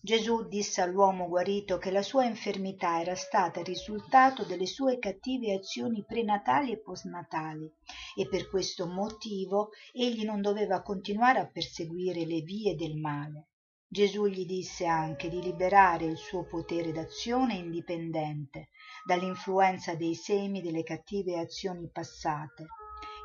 [0.01, 5.53] Gesù disse all'uomo guarito che la sua infermità era stata il risultato delle sue cattive
[5.53, 7.71] azioni prenatali e postnatali
[8.15, 13.49] e per questo motivo egli non doveva continuare a perseguire le vie del male.
[13.87, 18.69] Gesù gli disse anche di liberare il suo potere d'azione indipendente
[19.05, 22.65] dall'influenza dei semi delle cattive azioni passate.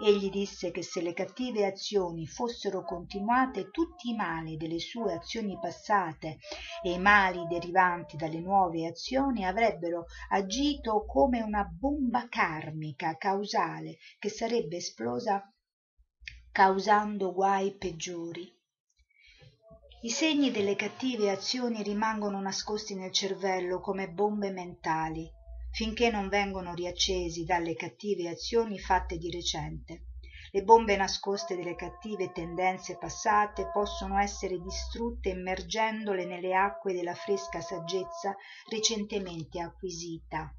[0.02, 5.58] Egli disse che se le cattive azioni fossero continuate tutti i mali delle sue azioni
[5.58, 6.38] passate
[6.82, 14.28] e i mali derivanti dalle nuove azioni avrebbero agito come una bomba karmica causale che
[14.28, 15.50] sarebbe esplosa
[16.52, 18.50] causando guai peggiori.
[20.02, 25.38] I segni delle cattive azioni rimangono nascosti nel cervello come bombe mentali
[25.72, 30.06] finché non vengono riaccesi dalle cattive azioni fatte di recente.
[30.52, 37.60] Le bombe nascoste delle cattive tendenze passate possono essere distrutte immergendole nelle acque della fresca
[37.60, 38.34] saggezza
[38.68, 40.52] recentemente acquisita.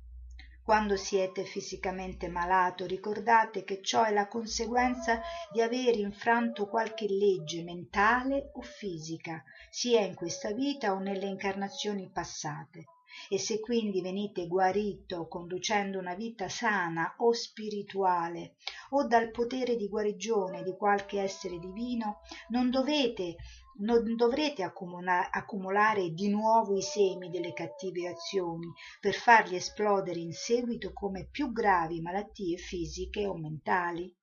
[0.64, 5.20] Quando siete fisicamente malato ricordate che ciò è la conseguenza
[5.51, 12.09] di aver infranto qualche legge mentale o fisica, sia in questa vita o nelle incarnazioni
[12.09, 12.86] passate
[13.30, 18.55] e se quindi venite guarito conducendo una vita sana o spirituale
[18.91, 23.36] o dal potere di guarigione di qualche essere divino non dovete
[23.80, 28.68] non dovrete accumulare di nuovo i semi delle cattive azioni
[28.99, 34.14] per farli esplodere in seguito come più gravi malattie fisiche o mentali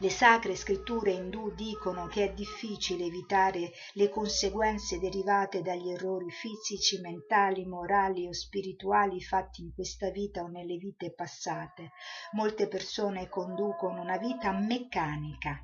[0.00, 7.00] le sacre scritture indù dicono che è difficile evitare le conseguenze derivate dagli errori fisici
[7.00, 11.92] mentali morali o spirituali fatti in questa vita o nelle vite passate.
[12.32, 15.60] Molte persone conducono una vita meccanica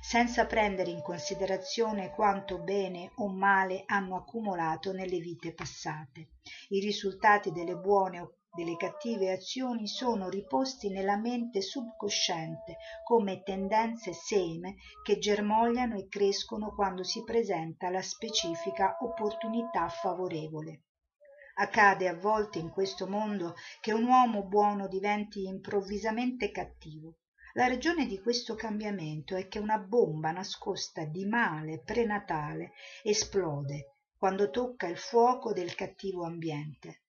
[0.00, 6.28] senza prendere in considerazione quanto bene o male hanno accumulato nelle vite passate.
[6.68, 14.12] I risultati delle buone o delle cattive azioni sono riposti nella mente subconsciente come tendenze
[14.12, 20.84] seme che germogliano e crescono quando si presenta la specifica opportunità favorevole.
[21.56, 27.18] Accade a volte in questo mondo che un uomo buono diventi improvvisamente cattivo.
[27.54, 34.50] La ragione di questo cambiamento è che una bomba nascosta di male prenatale esplode quando
[34.50, 37.03] tocca il fuoco del cattivo ambiente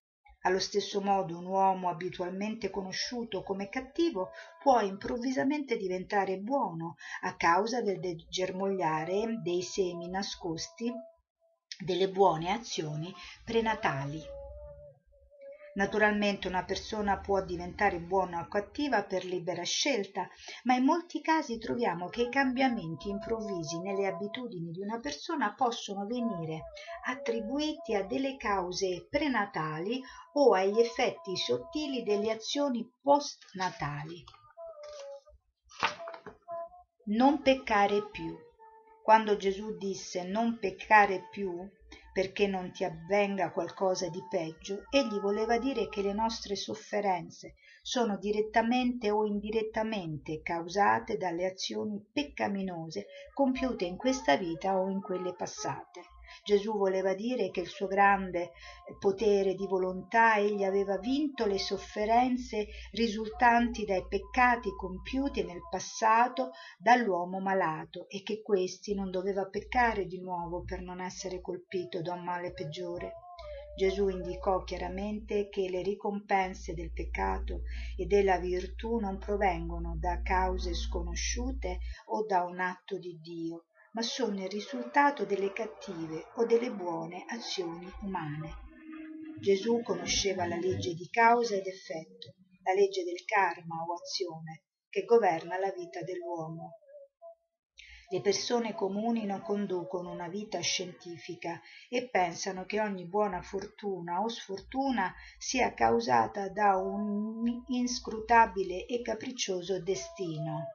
[0.45, 4.31] allo stesso modo un uomo abitualmente conosciuto come cattivo
[4.61, 10.91] può improvvisamente diventare buono a causa del germogliare dei semi nascosti
[11.83, 14.34] delle buone azioni prenatali
[15.75, 20.25] Naturalmente una persona può diventare buona o cattiva per libera scelta,
[20.63, 26.05] ma in molti casi troviamo che i cambiamenti improvvisi nelle abitudini di una persona possono
[26.05, 26.61] venire
[27.07, 30.01] attribuiti a delle cause prenatali
[30.35, 34.23] o agli effetti sottili delle azioni postnatali.
[37.07, 38.33] Non peccare più.
[39.03, 41.69] Quando Gesù disse non peccare più,
[42.15, 44.85] perché non ti avvenga qualcosa di peggio.
[44.89, 53.07] Egli voleva dire che le nostre sofferenze sono direttamente o indirettamente causate dalle azioni peccaminose
[53.33, 58.51] compiute in questa vita o in quelle passate Gesù voleva dire che il suo grande
[58.99, 67.39] potere di volontà egli aveva vinto le sofferenze risultanti dai peccati compiuti nel passato dall'uomo
[67.39, 72.23] malato e che questi non doveva peccare di nuovo per non essere colpito da un
[72.23, 73.13] male peggiore.
[73.75, 77.63] Gesù indicò chiaramente che le ricompense del peccato
[77.97, 83.65] e della virtù non provengono da cause sconosciute o da un atto di Dio,
[83.95, 88.63] ma sono il risultato delle cattive o delle buone azioni umane.
[89.39, 95.05] Gesù conosceva la legge di causa ed effetto, la legge del karma o azione che
[95.05, 96.79] governa la vita dell'uomo.
[98.09, 104.27] Le persone comuni non conducono una vita scientifica e pensano che ogni buona fortuna o
[104.27, 110.73] sfortuna sia causata da un inscrutabile e capriccioso destino.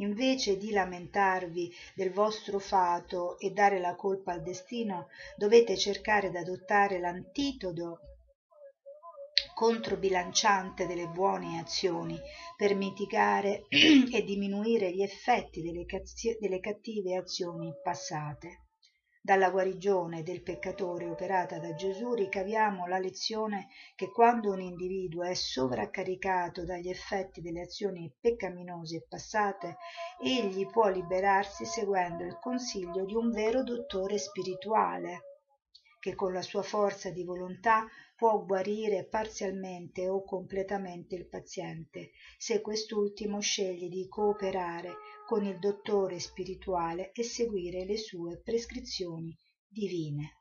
[0.00, 6.38] Invece di lamentarvi del vostro fato e dare la colpa al destino, dovete cercare di
[6.38, 8.00] adottare l'antitodo
[9.54, 12.18] controbilanciante delle buone azioni
[12.56, 15.84] per mitigare e diminuire gli effetti delle,
[16.38, 18.69] delle cattive azioni passate.
[19.22, 25.34] Dalla guarigione del peccatore operata da Gesù ricaviamo la lezione che quando un individuo è
[25.34, 29.76] sovraccaricato dagli effetti delle azioni peccaminose passate,
[30.22, 35.29] egli può liberarsi seguendo il consiglio di un vero dottore spirituale,
[36.00, 37.86] che con la sua forza di volontà
[38.16, 44.96] può guarire parzialmente o completamente il paziente, se quest'ultimo sceglie di cooperare
[45.26, 49.38] con il dottore spirituale e seguire le sue prescrizioni
[49.68, 50.38] divine.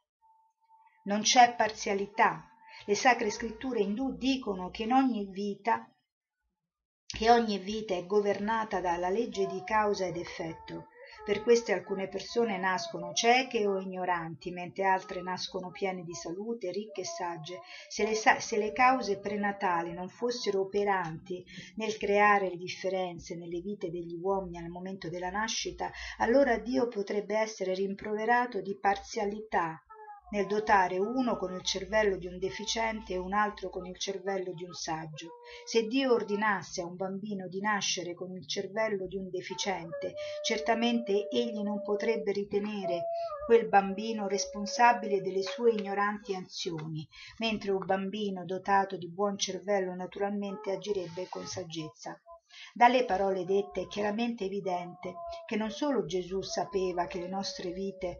[1.03, 2.49] Non c'è parzialità.
[2.85, 5.93] Le sacre scritture indù dicono che in ogni vita
[7.05, 10.88] che ogni vita è governata dalla legge di causa ed effetto
[11.29, 17.01] per questo alcune persone nascono cieche o ignoranti, mentre altre nascono piene di salute, ricche
[17.01, 17.59] e sagge.
[17.87, 23.91] Se le, se le cause prenatali non fossero operanti nel creare le differenze nelle vite
[23.91, 29.83] degli uomini al momento della nascita, allora Dio potrebbe essere rimproverato di parzialità
[30.31, 34.53] nel dotare uno con il cervello di un deficiente e un altro con il cervello
[34.53, 35.39] di un saggio.
[35.65, 40.13] Se Dio ordinasse a un bambino di nascere con il cervello di un deficiente,
[40.43, 43.05] certamente egli non potrebbe ritenere
[43.45, 47.07] quel bambino responsabile delle sue ignoranti azioni,
[47.39, 52.19] mentre un bambino dotato di buon cervello naturalmente agirebbe con saggezza.
[52.73, 55.13] Dalle parole dette è chiaramente evidente
[55.45, 58.17] che non solo Gesù sapeva che le nostre vite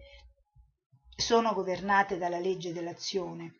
[1.19, 3.55] sono governate dalla legge dell'azione,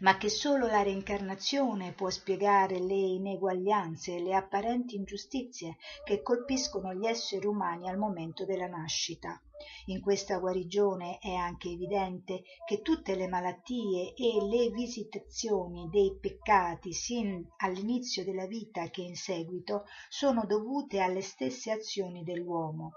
[0.00, 6.92] ma che solo la reincarnazione può spiegare le ineguaglianze e le apparenti ingiustizie che colpiscono
[6.92, 9.40] gli esseri umani al momento della nascita.
[9.86, 16.92] In questa guarigione è anche evidente che tutte le malattie e le visitazioni dei peccati
[16.92, 22.92] sin all'inizio della vita che in seguito sono dovute alle stesse azioni dell'uomo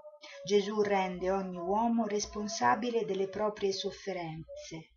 [0.45, 4.91] Gesù rende ogni uomo responsabile delle proprie sofferenze.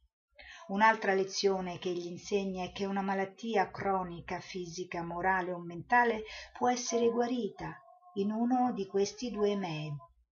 [0.68, 6.24] Un'altra lezione che egli insegna è che una malattia cronica, fisica, morale o mentale
[6.58, 7.80] può essere guarita
[8.14, 9.56] in uno di questi due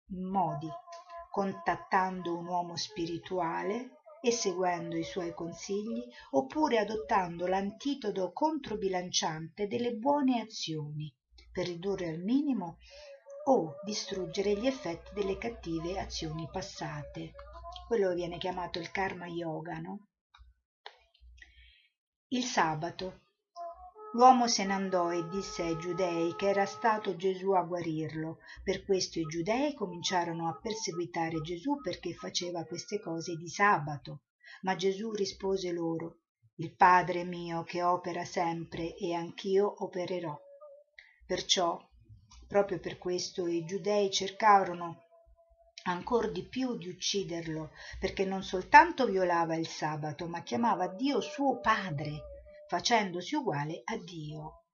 [0.07, 0.69] modi,
[1.29, 10.39] contattando un uomo spirituale e seguendo i suoi consigli, oppure adottando l'antitodo controbilanciante delle buone
[10.39, 11.13] azioni
[11.51, 12.77] per ridurre al minimo
[13.45, 17.31] o distruggere gli effetti delle cattive azioni passate.
[17.87, 20.07] Quello viene chiamato il karma yoga, no?
[22.29, 23.21] Il sabato.
[24.13, 28.39] L'uomo se ne andò e disse ai giudei che era stato Gesù a guarirlo.
[28.63, 34.23] Per questo i giudei cominciarono a perseguitare Gesù perché faceva queste cose di sabato.
[34.61, 36.19] Ma Gesù rispose loro,
[36.55, 40.37] il Padre mio che opera sempre e anch'io opererò.
[41.25, 41.79] Perciò
[42.51, 45.05] Proprio per questo i giudei cercarono
[45.83, 51.61] ancor di più di ucciderlo, perché non soltanto violava il sabato, ma chiamava Dio suo
[51.61, 52.23] Padre,
[52.67, 54.65] facendosi uguale a Dio.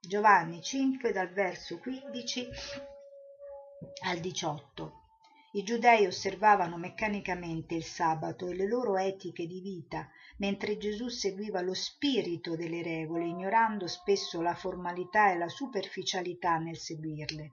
[0.00, 2.48] Giovanni 5 dal verso 15
[4.04, 5.07] al 18.
[5.52, 11.62] I giudei osservavano meccanicamente il sabato e le loro etiche di vita, mentre Gesù seguiva
[11.62, 17.52] lo spirito delle regole, ignorando spesso la formalità e la superficialità nel seguirle.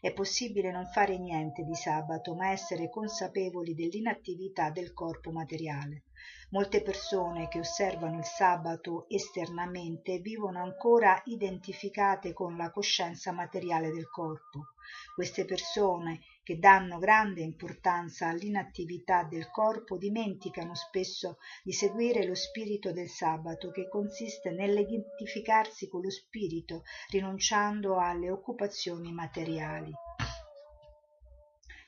[0.00, 6.04] È possibile non fare niente di sabato, ma essere consapevoli dell'inattività del corpo materiale.
[6.50, 14.08] Molte persone che osservano il sabato esternamente vivono ancora identificate con la coscienza materiale del
[14.08, 14.68] corpo.
[15.14, 22.92] Queste persone che danno grande importanza all'inattività del corpo dimenticano spesso di seguire lo spirito
[22.92, 29.92] del sabato che consiste nell'identificarsi con lo spirito rinunciando alle occupazioni materiali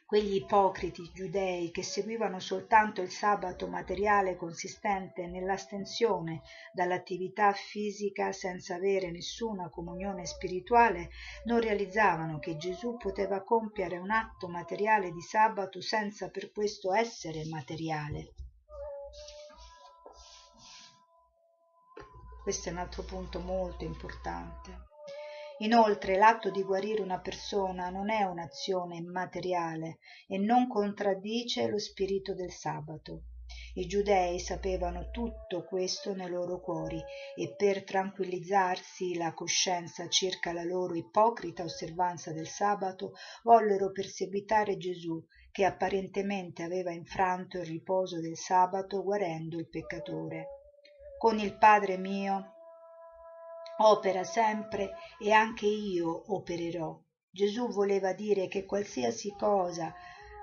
[0.06, 6.42] quegli ipocriti giudei che seguivano soltanto il sabato materiale consistente nell'astensione
[6.72, 11.10] dall'attività fisica senza avere nessuna comunione spirituale
[11.46, 17.44] non realizzavano che Gesù poteva compiere un atto materiale di sabato senza per questo essere
[17.46, 18.32] materiale.
[22.44, 24.95] Questo è un altro punto molto importante.
[25.58, 32.34] Inoltre l'atto di guarire una persona non è un'azione materiale e non contraddice lo spirito
[32.34, 33.22] del sabato.
[33.74, 37.00] I giudei sapevano tutto questo nei loro cuori
[37.34, 45.22] e per tranquillizzarsi la coscienza circa la loro ipocrita osservanza del sabato vollero perseguitare Gesù
[45.52, 50.48] che apparentemente aveva infranto il riposo del sabato guarendo il peccatore.
[51.18, 52.55] Con il Padre mio
[53.78, 56.98] opera sempre e anche io opererò.
[57.30, 59.94] Gesù voleva dire che qualsiasi cosa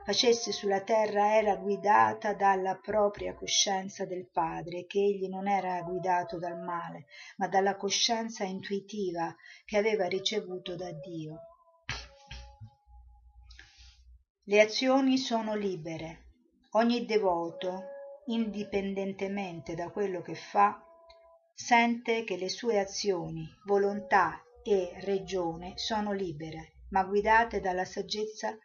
[0.03, 6.37] facesse sulla terra era guidata dalla propria coscienza del Padre, che egli non era guidato
[6.37, 7.05] dal male,
[7.37, 9.33] ma dalla coscienza intuitiva
[9.65, 11.39] che aveva ricevuto da Dio.
[14.43, 16.25] Le azioni sono libere.
[16.71, 17.83] Ogni devoto,
[18.25, 20.83] indipendentemente da quello che fa,
[21.55, 28.57] sente che le sue azioni volontà e regione sono libere ma guidate dalla saggezza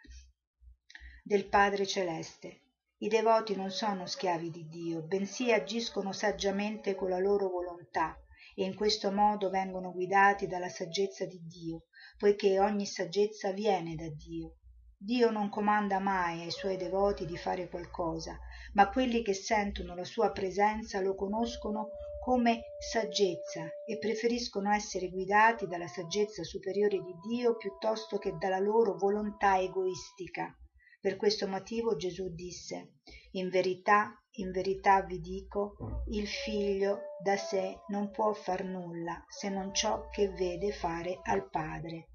[1.22, 2.62] del padre celeste.
[2.98, 8.18] I devoti non sono schiavi di dio bensì agiscono saggiamente con la loro volontà
[8.54, 11.84] e in questo modo vengono guidati dalla saggezza di dio
[12.16, 14.56] poiché ogni saggezza viene da dio.
[14.96, 18.38] Dio non comanda mai ai suoi devoti di fare qualcosa
[18.72, 21.90] ma quelli che sentono la sua presenza lo conoscono
[22.28, 28.98] come saggezza e preferiscono essere guidati dalla saggezza superiore di Dio piuttosto che dalla loro
[28.98, 30.54] volontà egoistica.
[31.00, 32.96] Per questo motivo Gesù disse
[33.30, 39.48] In verità, in verità vi dico, il figlio da sé non può far nulla se
[39.48, 42.10] non ciò che vede fare al Padre.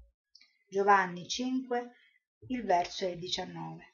[0.68, 1.90] Giovanni 5,
[2.50, 3.93] il verso è 19.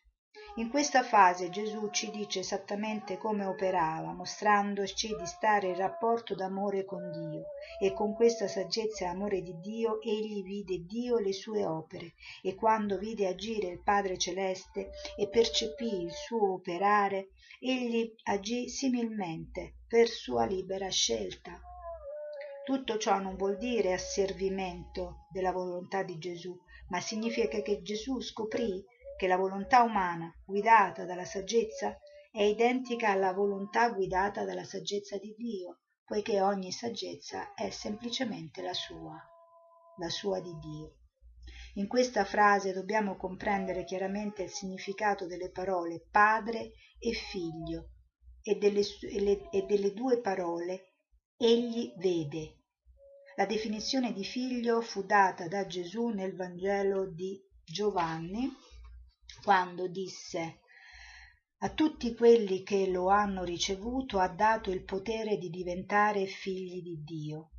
[0.56, 6.84] In questa fase Gesù ci dice esattamente come operava, mostrandoci di stare in rapporto d'amore
[6.84, 7.46] con Dio,
[7.80, 12.14] e con questa saggezza e amore di Dio egli vide Dio e le sue opere,
[12.42, 19.78] e quando vide agire il Padre Celeste e percepì il suo operare, egli agì similmente
[19.88, 21.60] per sua libera scelta.
[22.64, 26.56] Tutto ciò non vuol dire asservimento della volontà di Gesù,
[26.88, 28.84] ma significa che Gesù scoprì
[29.20, 31.94] che la volontà umana guidata dalla saggezza
[32.30, 38.72] è identica alla volontà guidata dalla saggezza di Dio, poiché ogni saggezza è semplicemente la
[38.72, 39.22] sua,
[39.98, 40.94] la sua di Dio.
[41.74, 47.90] In questa frase dobbiamo comprendere chiaramente il significato delle parole padre e figlio
[48.40, 48.80] e delle,
[49.50, 50.94] e delle due parole
[51.36, 52.60] egli vede.
[53.36, 58.68] La definizione di figlio fu data da Gesù nel Vangelo di Giovanni
[59.42, 60.60] quando disse
[61.62, 67.02] a tutti quelli che lo hanno ricevuto ha dato il potere di diventare figli di
[67.02, 67.50] Dio.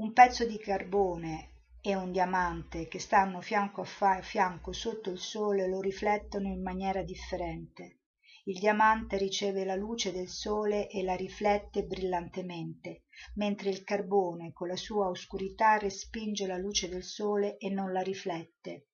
[0.00, 5.66] Un pezzo di carbone e un diamante che stanno fianco a fianco sotto il sole
[5.66, 8.00] lo riflettono in maniera differente.
[8.44, 13.04] Il diamante riceve la luce del sole e la riflette brillantemente,
[13.36, 18.02] mentre il carbone con la sua oscurità respinge la luce del sole e non la
[18.02, 18.87] riflette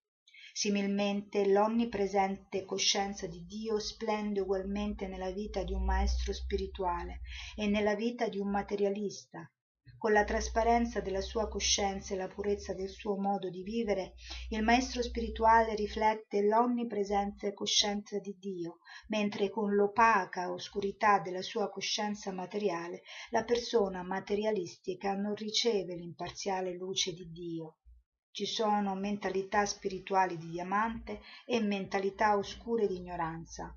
[0.56, 7.22] similmente l'onnipresente coscienza di dio splende ugualmente nella vita di un maestro spirituale
[7.56, 9.50] e nella vita di un materialista.
[9.98, 14.14] Con la trasparenza della sua coscienza e la purezza del suo modo di vivere
[14.50, 18.78] il maestro spirituale riflette l'onnipresente coscienza di dio
[19.08, 27.12] mentre con l'opaca oscurità della sua coscienza materiale la persona materialistica non riceve l'imparziale luce
[27.12, 27.78] di dio
[28.34, 33.72] ci sono mentalità spirituali di diamante e mentalità oscure di ignoranza.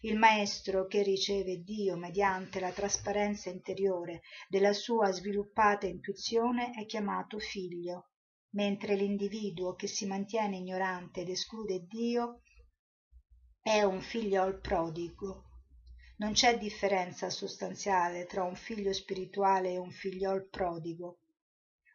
[0.00, 7.38] Il maestro che riceve dio mediante la trasparenza interiore della sua sviluppata intuizione è chiamato
[7.38, 8.08] figlio
[8.54, 12.40] mentre l'individuo che si mantiene ignorante ed esclude dio
[13.60, 15.44] è un figliol prodigo.
[16.16, 21.20] Non c'è differenza sostanziale tra un figlio spirituale e un figliol prodigo,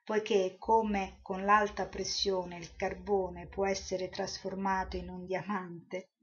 [0.10, 6.14] poiché come con l'alta pressione il carbone può essere trasformato in un diamante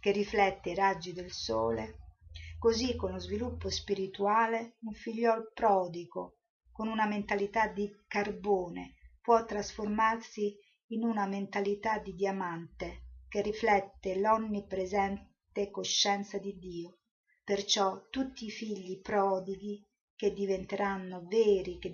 [0.00, 2.16] che riflette i raggi del sole,
[2.58, 6.38] così con lo sviluppo spirituale un figliol prodigo
[6.72, 10.56] con una mentalità di carbone può trasformarsi
[10.88, 16.98] in una mentalità di diamante che riflette l'onnipresente coscienza di Dio.
[17.44, 19.80] Perciò tutti i figli prodighi
[20.16, 21.88] che diventeranno veri, che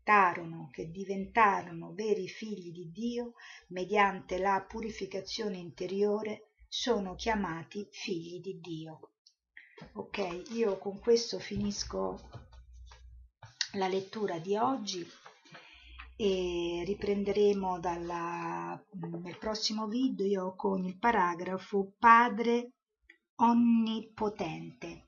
[0.00, 3.34] diventarono, che diventarono veri figli di Dio
[3.68, 9.12] mediante la purificazione interiore, sono chiamati figli di Dio.
[9.94, 12.18] Ok, io con questo finisco
[13.74, 15.06] la lettura di oggi
[16.16, 18.82] e riprenderemo dalla,
[19.22, 22.72] nel prossimo video con il paragrafo Padre
[23.36, 25.06] Onnipotente.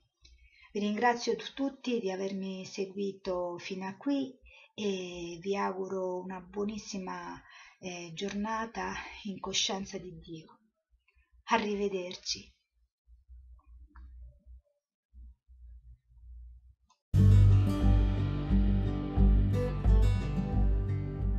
[0.71, 4.35] Vi ringrazio tutti di avermi seguito fino a qui
[4.75, 7.41] e vi auguro una buonissima
[7.79, 8.93] eh, giornata
[9.23, 10.59] in coscienza di Dio.
[11.45, 12.51] Arrivederci.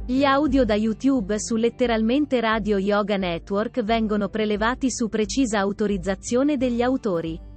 [0.06, 6.82] Gli audio da YouTube su letteralmente Radio Yoga Network vengono prelevati su precisa autorizzazione degli
[6.82, 7.52] autori.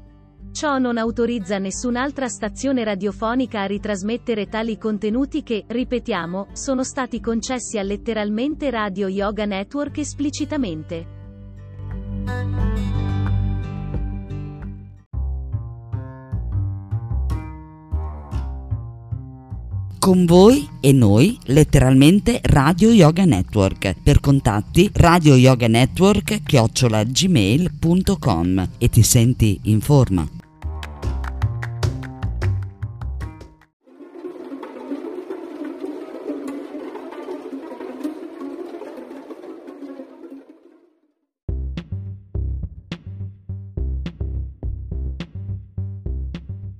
[0.58, 7.78] Ciò non autorizza nessun'altra stazione radiofonica a ritrasmettere tali contenuti che, ripetiamo, sono stati concessi
[7.78, 11.14] a letteralmente Radio Yoga Network esplicitamente.
[19.99, 23.95] con voi e noi, letteralmente Radio Yoga Network.
[24.01, 30.45] Per contatti Radio Yoga Network chiocciolagmail.com e ti senti in forma.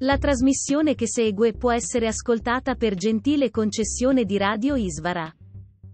[0.08, 5.30] La trasmissione che segue può essere ascoltata per gentile concessione di Radio Isvara.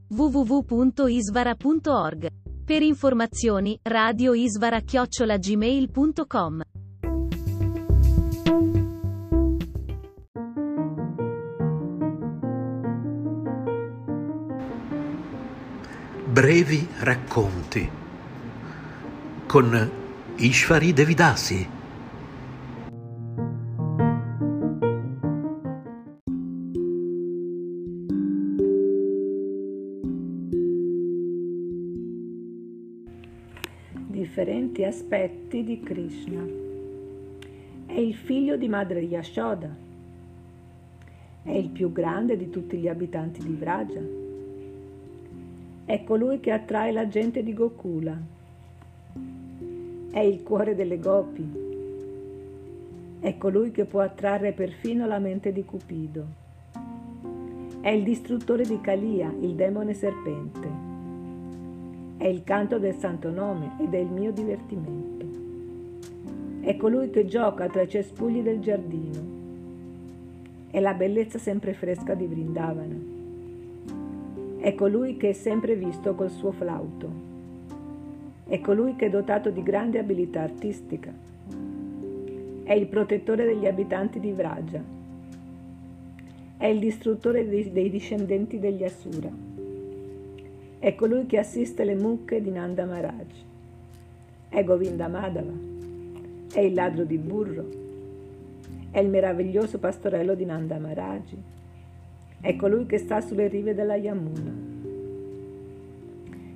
[0.09, 2.27] www.isvara.org.
[2.63, 6.61] Per informazioni, radioisvara-gmail.com.
[16.25, 17.89] Brevi racconti
[19.47, 19.91] con
[20.35, 21.72] Ishvari Devidasi.
[34.23, 36.41] Differenti aspetti di Krishna.
[37.85, 39.69] È il figlio di madre Yashoda.
[41.43, 43.99] È il più grande di tutti gli abitanti di Vraja.
[45.83, 48.17] È colui che attrae la gente di Gokula.
[50.11, 51.45] È il cuore delle gopi.
[53.19, 56.25] È colui che può attrarre perfino la mente di Cupido.
[57.81, 60.92] È il distruttore di Kalia, il demone serpente
[62.23, 65.25] è il canto del santo nome ed è il mio divertimento.
[66.61, 69.21] È colui che gioca tra i cespugli del giardino.
[70.71, 72.95] È la bellezza sempre fresca di Vrindavana.
[74.57, 77.11] È colui che è sempre visto col suo flauto.
[78.47, 81.13] È colui che è dotato di grande abilità artistica.
[82.63, 84.81] È il protettore degli abitanti di Vraja.
[86.55, 89.42] È il distruttore dei discendenti degli Asura
[90.83, 93.27] è colui che assiste le mucche di Nanda Maharaj.
[94.49, 95.53] È Govinda Madhava.
[96.51, 97.65] È il ladro di burro.
[98.91, 101.35] È il meraviglioso pastorello di Nanda Maharaj.
[102.41, 104.53] È colui che sta sulle rive della Yamuna.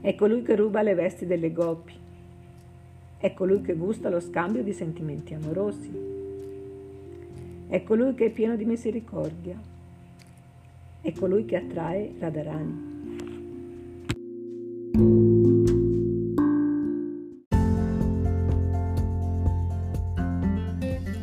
[0.02, 1.94] È colui che ruba le vesti delle gopi.
[3.20, 5.92] È colui che gusta lo scambio di sentimenti amorosi.
[7.70, 9.58] È colui che è pieno di misericordia.
[11.00, 12.88] È colui che attrae Radharani.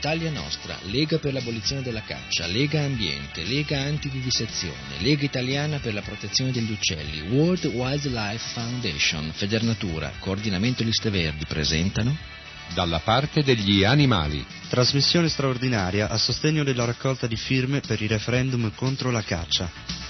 [0.00, 6.00] Italia Nostra, Lega per l'abolizione della caccia, Lega Ambiente, Lega Antivivisezione, Lega Italiana per la
[6.00, 12.16] protezione degli uccelli, World Wildlife Foundation, Federnatura, Coordinamento Liste Verdi presentano
[12.72, 14.42] Dalla parte degli animali.
[14.70, 20.09] Trasmissione straordinaria a sostegno della raccolta di firme per il referendum contro la caccia.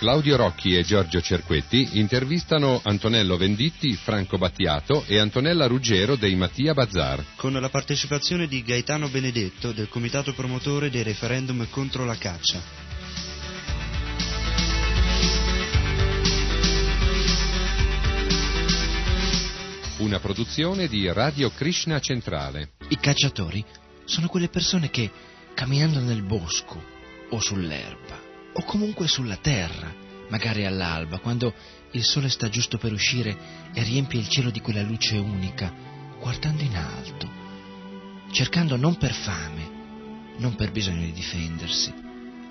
[0.00, 6.72] Claudio Rocchi e Giorgio Cerquetti intervistano Antonello Venditti, Franco Battiato e Antonella Ruggero dei Mattia
[6.72, 7.22] Bazar.
[7.36, 12.62] Con la partecipazione di Gaetano Benedetto del comitato promotore dei referendum contro la caccia.
[19.98, 22.70] Una produzione di Radio Krishna Centrale.
[22.88, 23.62] I cacciatori
[24.06, 25.10] sono quelle persone che,
[25.52, 26.82] camminando nel bosco
[27.28, 28.19] o sull'erba,
[28.52, 29.92] o comunque sulla terra,
[30.28, 31.54] magari all'alba, quando
[31.92, 33.36] il sole sta giusto per uscire
[33.72, 35.72] e riempie il cielo di quella luce unica,
[36.18, 37.28] guardando in alto,
[38.32, 39.78] cercando non per fame,
[40.38, 41.92] non per bisogno di difendersi,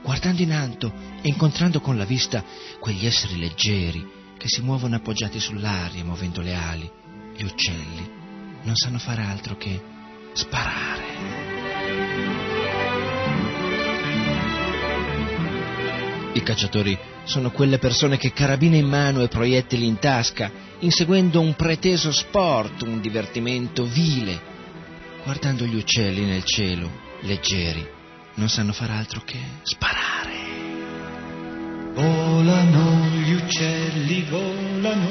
[0.01, 2.43] guardando in alto e incontrando con la vista
[2.79, 6.89] quegli esseri leggeri che si muovono appoggiati sull'aria, muovendo le ali,
[7.35, 8.09] gli uccelli,
[8.63, 9.81] non sanno fare altro che
[10.33, 11.58] sparare.
[16.31, 21.55] I cacciatori sono quelle persone che carabine in mano e proiettili in tasca, inseguendo un
[21.55, 24.39] preteso sport, un divertimento vile,
[25.23, 26.89] guardando gli uccelli nel cielo,
[27.21, 27.85] leggeri,
[28.35, 30.37] non sanno far altro che sparare.
[31.93, 35.07] Volano gli uccelli, volano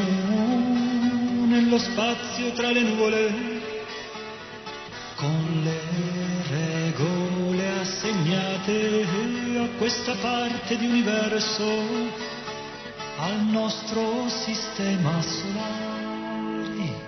[1.47, 3.61] nello spazio tra le nuvole,
[5.17, 5.81] con le
[6.49, 11.65] regole assegnate a questa parte di universo,
[13.19, 17.07] al nostro sistema solare.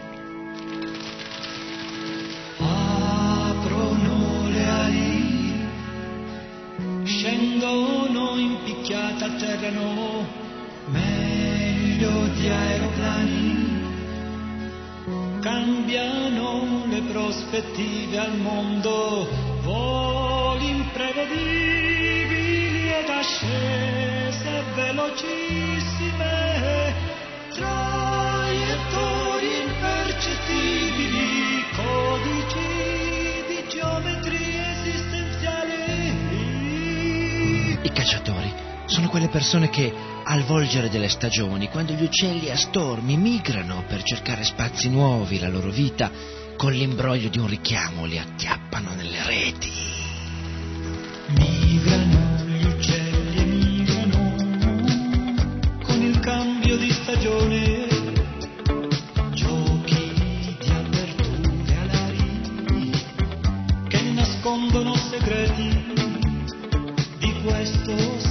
[2.58, 5.68] Aprono le ali,
[7.04, 10.26] scendono in picchiata, atterrano
[10.86, 13.68] meglio di aeroplani.
[15.40, 19.28] Cambiano le prospettive al mondo,
[19.62, 21.89] voli imprevedibili
[23.00, 26.94] ed ascese velocissime,
[27.54, 36.18] traiettorie impercettibili, codici di geometrie esistenziali.
[37.82, 38.52] I cacciatori
[38.84, 39.90] sono quelle persone che,
[40.24, 45.48] al volgere delle stagioni, quando gli uccelli a stormi migrano per cercare spazi nuovi, la
[45.48, 46.10] loro vita,
[46.56, 49.72] con l'imbroglio di un richiamo li acchiappano nelle reti.
[51.28, 52.19] Migrano
[57.20, 57.86] stagione.
[59.34, 62.90] Giochi di aperture alari
[63.88, 65.68] che nascondono segreti
[67.18, 68.29] di questo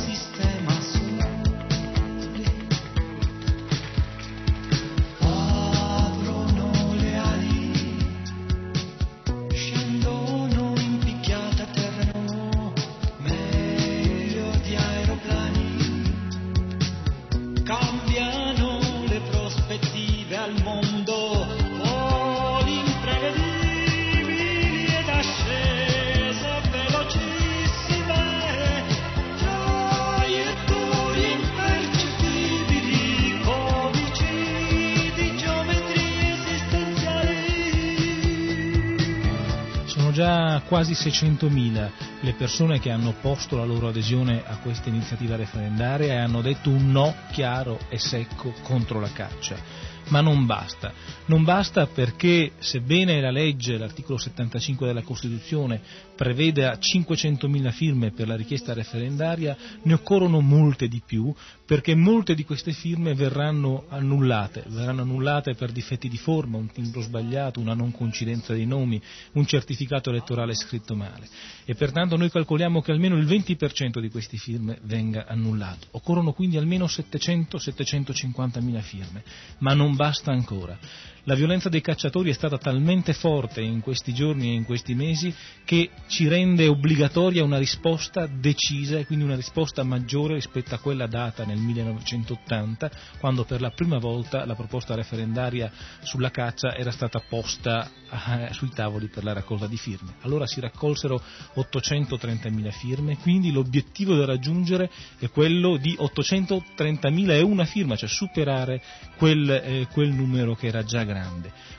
[40.69, 41.89] quasi 600.000
[42.21, 46.69] le persone che hanno posto la loro adesione a questa iniziativa referendaria e hanno detto
[46.69, 49.87] un no chiaro e secco contro la caccia.
[50.09, 50.91] ma non basta.
[51.25, 55.81] Non basta perché, sebbene la legge, l'articolo 75 della Costituzione,
[56.19, 61.33] preveda 500.000 firme per la richiesta referendaria, ne occorrono molte di più,
[61.65, 66.99] perché molte di queste firme verranno annullate, verranno annullate per difetti di forma, un timbro
[66.99, 69.01] sbagliato, una non coincidenza dei nomi,
[69.33, 71.25] un certificato elettorale scritto male.
[71.63, 75.87] E pertanto noi calcoliamo che almeno il 20% di queste firme venga annullato.
[75.91, 79.23] Occorrono quindi almeno 700-750 mila firme,
[79.59, 80.77] ma non basta ancora.
[81.23, 85.33] La violenza dei cacciatori è stata talmente forte in questi giorni e in questi mesi
[85.65, 91.07] che ci rende obbligatoria una risposta decisa e quindi una risposta maggiore rispetto a quella
[91.07, 95.71] data nel 1980, quando per la prima volta la proposta referendaria
[96.01, 100.15] sulla caccia era stata posta eh, sui tavoli per la raccolta di firme.
[100.21, 101.21] Allora si raccolsero
[101.55, 104.89] 830.000 firme, quindi l'obiettivo da raggiungere
[105.19, 108.81] è quello di 830.000 e una firma, cioè superare
[109.17, 111.18] quel, eh, quel numero che era già grande.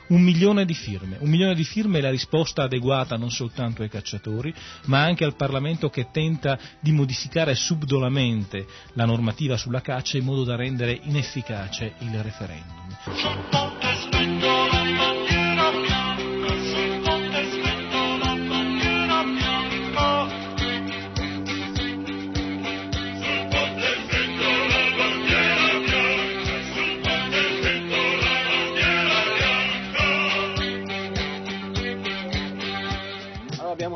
[0.07, 1.17] Un milione di firme.
[1.19, 4.53] Un milione di firme è la risposta adeguata non soltanto ai cacciatori,
[4.85, 10.43] ma anche al Parlamento che tenta di modificare subdolamente la normativa sulla caccia in modo
[10.43, 12.79] da rendere inefficace il referendum.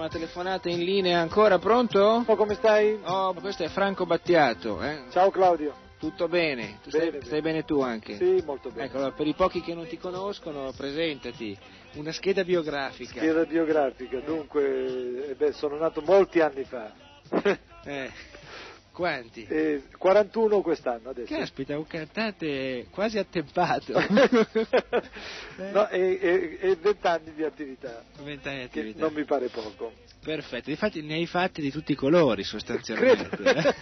[0.05, 2.23] Una telefonata in linea ancora, pronto?
[2.27, 2.99] Oh, come stai?
[3.05, 5.05] Oh, questo è Franco Battiato, eh?
[5.09, 5.73] Ciao Claudio.
[5.97, 6.77] Tutto bene?
[6.83, 7.25] Tu Bene, stai, bene.
[7.25, 8.15] stai bene tu anche?
[8.17, 8.85] Sì, molto bene.
[8.85, 11.57] Ecco, allora, per i pochi che non ti conoscono, presentati.
[11.93, 13.17] Una scheda biografica.
[13.19, 16.93] Scheda biografica, dunque, eh beh, sono nato molti anni fa.
[17.87, 18.09] Eh,
[18.95, 19.45] quanti?
[19.47, 21.35] Eh, 41 quest'anno adesso.
[21.35, 23.93] Caspita, un cantante quasi attempato.
[25.73, 28.99] no, e, e, e 20 anni di attività, Vent'anni di che attività.
[29.01, 29.91] non mi pare poco.
[30.23, 33.75] Perfetto, infatti ne hai fatti di tutti i colori sostanzialmente.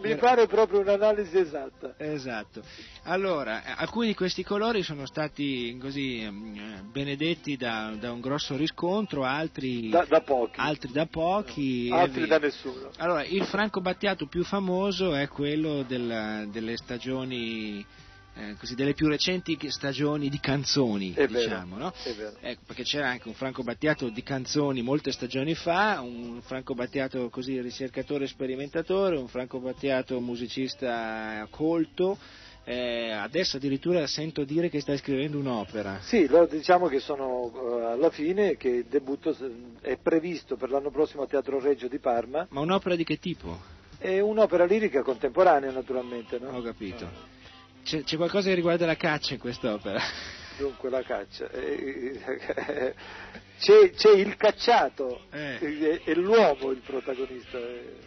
[0.00, 1.94] Mi pare proprio un'analisi esatta.
[1.96, 2.62] Esatto.
[3.04, 8.20] Allora, eh, alcuni di questi colori sono stati così ehm, eh, benedetti da, da un
[8.20, 11.88] grosso riscontro, altri Da, da pochi, altri da pochi.
[11.92, 12.90] altri da nessuno.
[12.98, 17.84] Allora, il Franco Battiato più famoso è quello della- delle stagioni,
[18.38, 21.92] eh, così, delle più recenti stagioni di canzoni, È vero, diciamo, no?
[22.16, 22.36] vero.
[22.40, 27.28] Ecco, perché c'era anche un Franco Battiato di canzoni molte stagioni fa, un Franco Battiato
[27.30, 32.16] così ricercatore e sperimentatore, un Franco Battiato musicista colto.
[32.64, 36.00] eh, adesso addirittura sento dire che stai scrivendo un'opera.
[36.02, 37.50] Sì, lo- diciamo che sono
[37.80, 39.34] eh, alla fine, che il debutto
[39.80, 42.46] è previsto per l'anno prossimo a Teatro Reggio di Parma.
[42.50, 43.58] Ma un'opera di che tipo?
[43.96, 46.50] È un'opera lirica contemporanea naturalmente, no?
[46.50, 47.08] Ho capito.
[47.88, 49.98] C'è, c'è qualcosa che riguarda la caccia in quest'opera?
[50.58, 51.50] Dunque la caccia.
[51.50, 52.94] Eh,
[53.58, 55.56] C'è, c'è il cacciato Eh.
[55.58, 57.56] e è l'uomo il protagonista.
[57.58, 58.06] eh.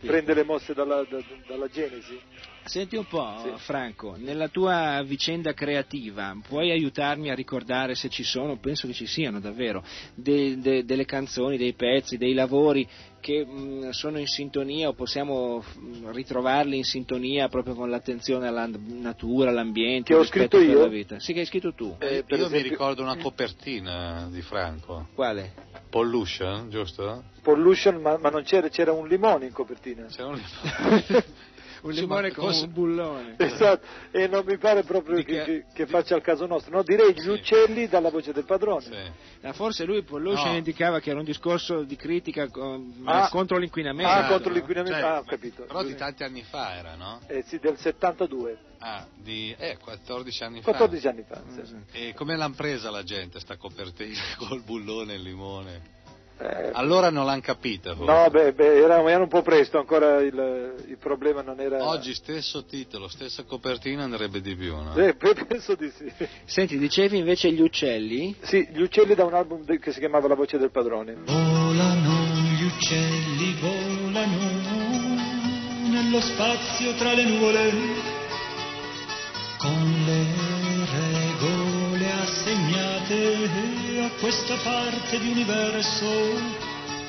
[0.00, 2.18] Prende le mosse dalla, da- dalla Genesi.
[2.64, 3.52] Senti un po', Sì.
[3.62, 9.06] Franco, nella tua vicenda creativa puoi aiutarmi a ricordare se ci sono, penso che ci
[9.06, 9.84] siano davvero,
[10.16, 12.86] de- de- delle canzoni, dei pezzi, dei lavori
[13.20, 18.68] che mh, sono in sintonia o possiamo mh, ritrovarli in sintonia proprio con l'attenzione alla
[18.86, 20.84] natura, all'ambiente, Che ho al rispetto scritto per io?
[20.84, 21.20] la vita?
[21.20, 21.94] Sì, che hai scritto tu.
[22.00, 25.08] Eh, per Io mi esempio- ricordo una copertina di Franco.
[25.14, 25.52] Quale?
[25.90, 27.24] Pollution, giusto?
[27.42, 30.06] Pollution, ma, ma non c'era, c'era un limone in copertina.
[30.06, 30.40] C'è un
[31.82, 33.34] Un limone ma con cosa- un bullone.
[33.38, 36.76] Esatto, e non mi pare proprio che, che- che- faccia il caso nostro.
[36.76, 37.28] No, direi gli Sì.
[37.30, 38.82] uccelli dalla voce del padrone.
[38.82, 39.46] Sì.
[39.46, 40.56] Ah, forse lui Pollution No.
[40.56, 43.28] indicava che era un discorso di critica con- Ah.
[43.30, 44.10] contro l'inquinamento.
[44.10, 44.98] Ah, Esatto, contro l'inquinamento.
[44.98, 45.62] cioè, ah, ho capito.
[45.64, 47.20] Però di tanti anni fa era, no?
[47.26, 50.70] Eh sì, del 72, Ah, di eh, 14 anni fa.
[50.72, 51.42] 14 anni fa.
[51.64, 51.76] sì.
[51.92, 55.98] E come l'hanno presa la gente sta copertina col bullone e il limone?
[56.42, 57.94] Eh, Allora non l'hanno capita.
[57.94, 58.10] forse.
[58.10, 61.86] No, beh, beh, era, era un po' presto, ancora il, il problema non era...
[61.86, 64.94] Oggi stesso titolo, stessa copertina andrebbe di più, no?
[64.96, 66.10] Eh, pe- penso di sì.
[66.46, 68.34] Senti, dicevi invece gli uccelli?
[68.40, 71.16] Sì, gli uccelli da un album che si chiamava La voce del padrone.
[71.26, 72.24] Volano
[72.56, 74.38] gli uccelli, volano
[75.90, 77.70] nello spazio tra le nuvole,
[79.58, 80.24] con le
[80.90, 86.06] regole assegnate a questa parte di universo.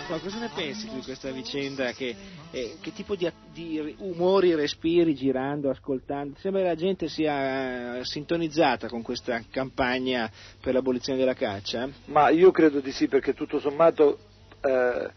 [0.10, 1.92] Ma cosa ne pensi tu di questa vicenda?
[1.94, 2.16] Che,
[2.52, 6.36] eh, che tipo di, di umori respiri girando, ascoltando?
[6.40, 10.30] Sembra che la gente sia eh, sintonizzata con questa campagna
[10.60, 11.88] per l'abolizione della caccia?
[12.06, 14.18] Ma io credo di sì, perché tutto sommato
[14.62, 15.10] eh,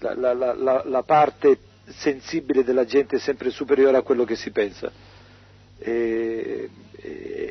[0.00, 4.50] la- la- la- la parte sensibile della gente è sempre superiore a quello che si
[4.50, 4.90] pensa.
[5.78, 6.70] E,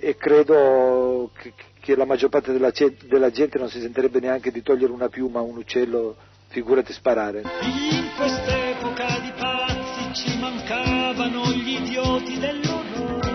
[0.01, 2.71] e- credo che, che la maggior parte della,
[3.07, 6.15] della gente non si sentirebbe neanche di togliere una piuma a un uccello,
[6.47, 7.41] figurati sparare.
[7.61, 13.33] In quest'epoca di pazzi ci mancavano gli idioti dell'orrore.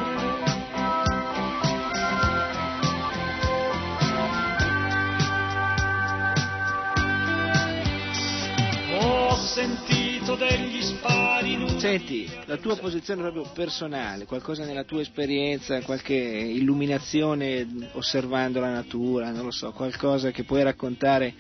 [9.03, 11.40] Ho sentito degli spari
[11.81, 19.31] Senti, la tua posizione proprio personale, qualcosa nella tua esperienza, qualche illuminazione osservando la natura,
[19.31, 21.33] non lo so, qualcosa che puoi raccontare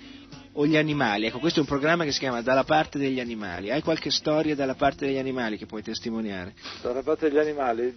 [0.52, 1.26] o gli animali.
[1.26, 3.70] Ecco, questo è un programma che si chiama Dalla parte degli animali.
[3.70, 6.54] Hai qualche storia dalla parte degli animali che puoi testimoniare?
[6.80, 7.94] Dalla parte degli animali,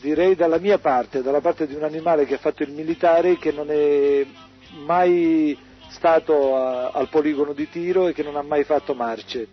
[0.00, 3.52] direi dalla mia parte, dalla parte di un animale che ha fatto il militare che
[3.52, 4.26] non è
[4.84, 5.56] mai
[5.90, 9.46] stato a- al poligono di tiro e che non ha mai fatto marce.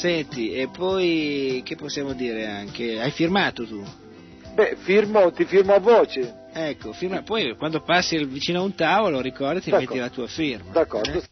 [0.00, 2.98] Senti, e poi che possiamo dire anche?
[2.98, 3.84] Hai firmato tu?
[4.54, 6.36] Beh, firmo, ti firmo a voce.
[6.54, 9.92] Ecco, firma- poi quando passi vicino a un tavolo ricordati D'accordo.
[9.92, 10.72] metti la tua firma.
[10.72, 11.18] D'accordo.
[11.18, 11.22] Eh?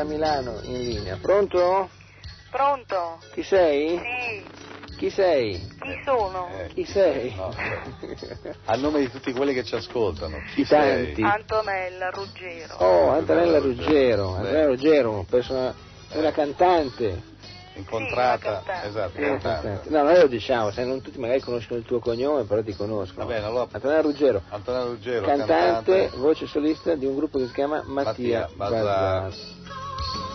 [0.00, 1.16] Da Milano in linea.
[1.20, 1.88] Pronto?
[2.50, 3.18] Pronto?
[3.34, 3.98] Chi sei?
[3.98, 5.58] Sì, Chi sei?
[5.80, 6.48] chi sono?
[6.72, 7.34] Chi sei?
[8.64, 10.38] A nome di tutti quelli che ci ascoltano.
[10.54, 11.14] Chi tanti.
[11.16, 11.24] sei?
[11.24, 12.74] Antonella Ruggero.
[12.78, 14.34] Oh, Antonella Ruggero.
[14.36, 15.74] Antonella Ruggero, persona-
[16.12, 17.28] una cantante.
[17.74, 19.68] Incontrata, esatto, Una cantante.
[19.68, 19.90] cantante.
[19.90, 23.24] No, noi lo diciamo, se non tutti magari conoscono il tuo cognome, però ti conoscono.
[23.26, 24.42] Va bene, allora- Antonella Ruggero.
[24.48, 25.54] Antonella Ruggero, cantante,
[25.92, 26.16] cantante.
[26.16, 29.32] voce solista di un gruppo che si chiama Mattia, Mattia Bazar.
[30.00, 30.29] Thanks.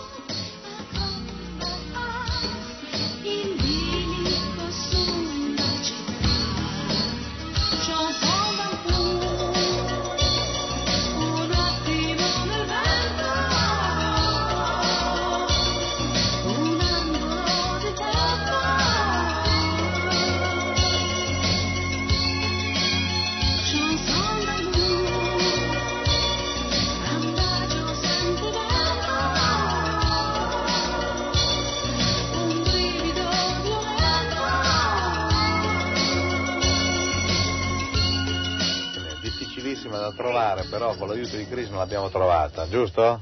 [40.75, 43.21] Però con l'aiuto di Chris non l'abbiamo trovata, giusto?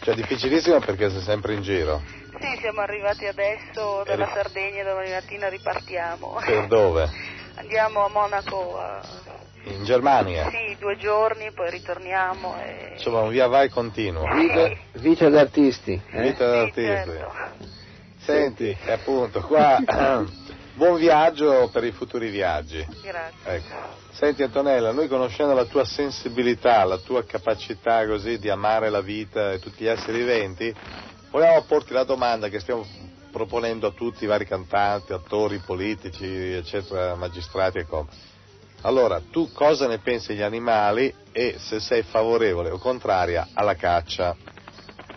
[0.00, 2.00] Cioè difficilissima perché sei sempre in giro.
[2.40, 6.38] Sì, siamo arrivati adesso dalla Sardegna, domani mattina ripartiamo.
[6.42, 7.10] Per dove?
[7.56, 9.00] Andiamo a Monaco, a-
[9.64, 10.48] In Germania.
[10.50, 12.92] sì, due giorni, poi ritorniamo e...
[12.94, 14.26] Insomma, un via vai continuo.
[14.34, 15.92] Vita, vita d'artisti.
[16.12, 16.22] eh?
[16.22, 16.82] Vita d'artisti.
[16.82, 17.32] certo.
[18.16, 19.78] Senti, e appunto, qua
[20.74, 22.86] buon viaggio per i futuri viaggi.
[23.02, 23.38] Grazie.
[23.44, 24.02] Ecco.
[24.12, 29.52] Senti Antonella, noi conoscendo la tua sensibilità, la tua capacità così di amare la vita
[29.52, 30.74] e tutti gli esseri viventi,
[31.30, 32.86] volevamo porti la domanda che stiamo
[33.32, 38.08] proponendo a tutti i vari cantanti, attori, politici, eccetera, magistrati e come.
[38.82, 44.36] Allora, tu cosa ne pensi degli animali e se sei favorevole o contraria alla caccia?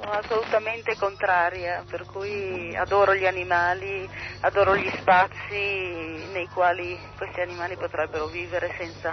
[0.08, 4.10] Sono assolutamente contraria, per cui adoro gli animali,
[4.40, 9.12] adoro gli spazi nei quali questi animali potrebbero vivere senza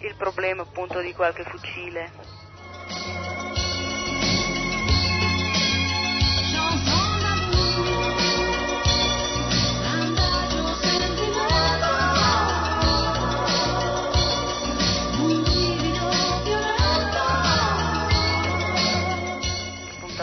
[0.00, 2.10] il problema appunto di qualche fucile.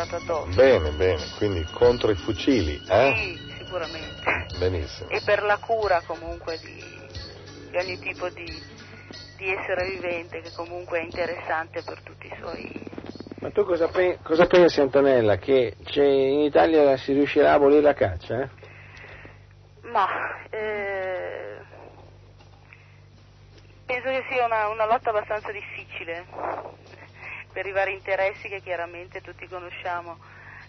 [0.05, 0.53] Spuntato addosso.
[0.53, 3.13] Bene, bene, quindi contro i fucili, eh?
[3.15, 4.49] Sì, sicuramente.
[4.51, 5.09] Benissimo.
[5.09, 6.99] E per la cura comunque di,
[7.71, 8.63] di ogni tipo di,
[9.35, 13.03] di essere vivente che comunque è interessante per tutti i suoi...
[13.39, 15.37] Ma tu cosa, pe- cosa pensi Antonella?
[15.37, 18.41] Che c'è- in Italia si riuscirà a abolire la caccia?
[18.41, 18.49] eh?
[19.91, 20.07] Ma
[20.49, 21.57] eh,
[23.85, 26.25] penso che sia una, una lotta abbastanza difficile
[27.55, 30.17] per i vari interessi che chiaramente tutti conosciamo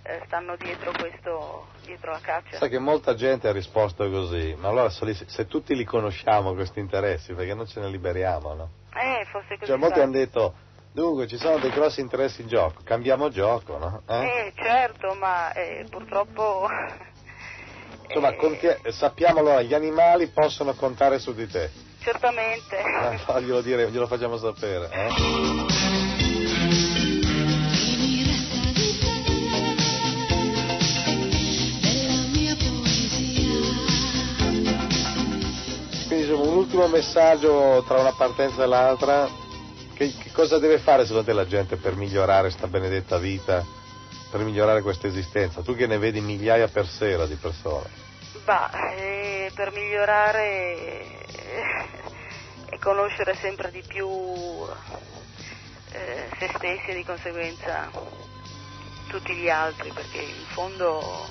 [0.04, 2.58] eh, stanno dietro, questo, dietro la caccia.
[2.58, 6.78] Sai che molta gente ha risposto così, ma allora se, se tutti li conosciamo questi
[6.78, 8.70] interessi, perché non ce ne liberiamo, no?
[8.94, 9.66] Eh, fosse così.
[9.66, 10.54] Cioè molti hanno detto,
[10.92, 14.02] dunque ci sono dei grossi interessi in gioco, cambiamo gioco, no?
[14.08, 14.22] Eh?
[14.24, 16.68] Eh, certo, ma eh, purtroppo
[18.06, 21.68] Insomma, conti- sappiamo allora, gli animali possono contare su di te.
[21.98, 22.78] certamente.
[22.78, 26.14] Eh, faglielo dire, glielo facciamo sapere.
[36.36, 39.28] Insomma, un ultimo messaggio tra una partenza e l'altra.
[39.94, 43.64] Che, che cosa deve fare secondo te la gente per migliorare sta benedetta vita,
[44.30, 45.62] per migliorare questa esistenza?
[45.62, 47.88] Tu che ne vedi migliaia per sera di persone.
[48.44, 51.86] Bah, eh, per migliorare eh,
[52.70, 54.06] e conoscere sempre di più
[55.92, 57.90] eh, se stessi e di conseguenza
[59.08, 61.26] tutti gli altri, perché in fondo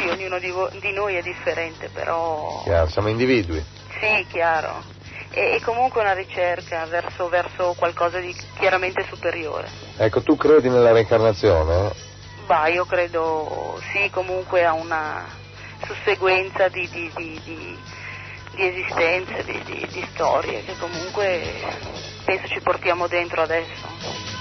[0.00, 3.75] sì, ognuno di, vo- di noi è differente, però Chiaro, siamo individui.
[4.00, 4.82] Sì, chiaro.
[5.30, 9.68] E, e comunque una ricerca verso, verso qualcosa di chiaramente superiore.
[9.96, 11.92] Ecco, tu credi nella reincarnazione?
[12.46, 15.26] Bah, io credo sì, comunque a una
[15.84, 17.78] susseguenza di, di, di, di-
[18.54, 21.52] di esistenze, di, di- di storie che comunque
[22.24, 24.35] penso ci portiamo dentro adesso.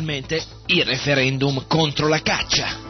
[0.00, 2.88] Finalmente il referendum contro la caccia.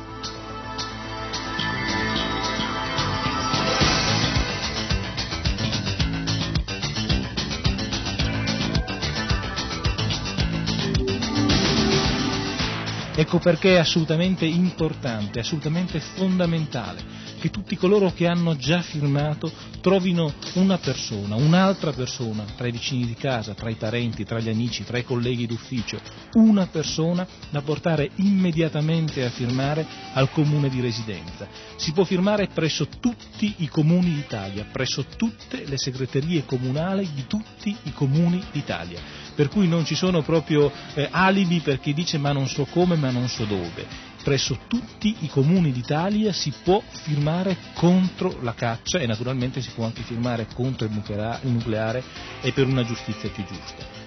[13.17, 19.51] Ecco perché è assolutamente importante, assolutamente fondamentale che tutti coloro che hanno già firmato
[19.81, 24.51] trovino una persona, un'altra persona, tra i vicini di casa, tra i parenti, tra gli
[24.51, 25.99] amici, tra i colleghi d'ufficio,
[26.35, 31.49] una persona da portare immediatamente a firmare al comune di residenza.
[31.77, 37.75] Si può firmare presso tutti i comuni d'Italia, presso tutte le segreterie comunali di tutti
[37.85, 42.31] i comuni d'Italia per cui non ci sono proprio eh, alibi per chi dice ma
[42.31, 44.10] non so come, ma non so dove.
[44.23, 49.85] Presso tutti i comuni d'Italia si può firmare contro la caccia e naturalmente si può
[49.87, 52.03] anche firmare contro il nuclea- il nucleare
[52.43, 54.00] e per una giustizia più giusta.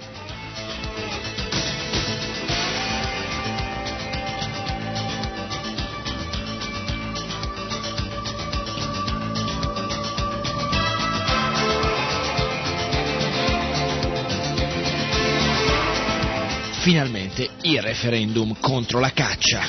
[17.73, 19.61] Il referendum contro la caccia.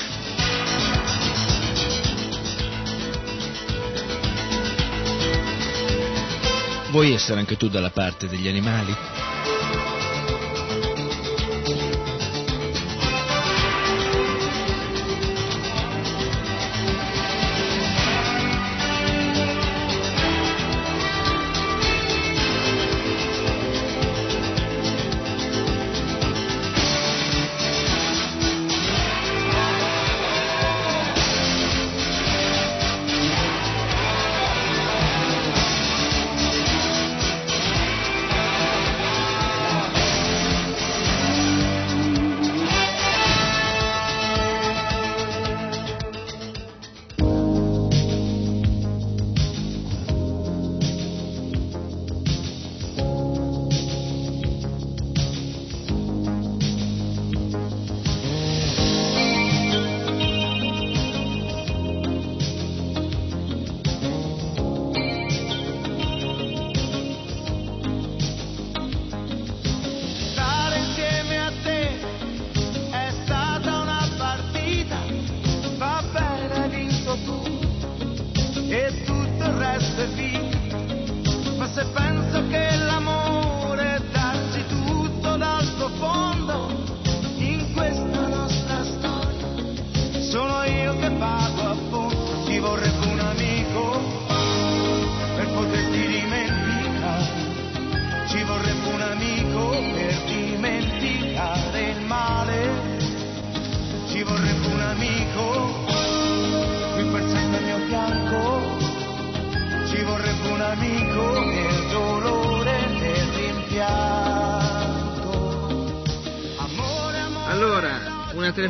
[6.91, 8.95] Vuoi essere anche tu dalla parte degli animali?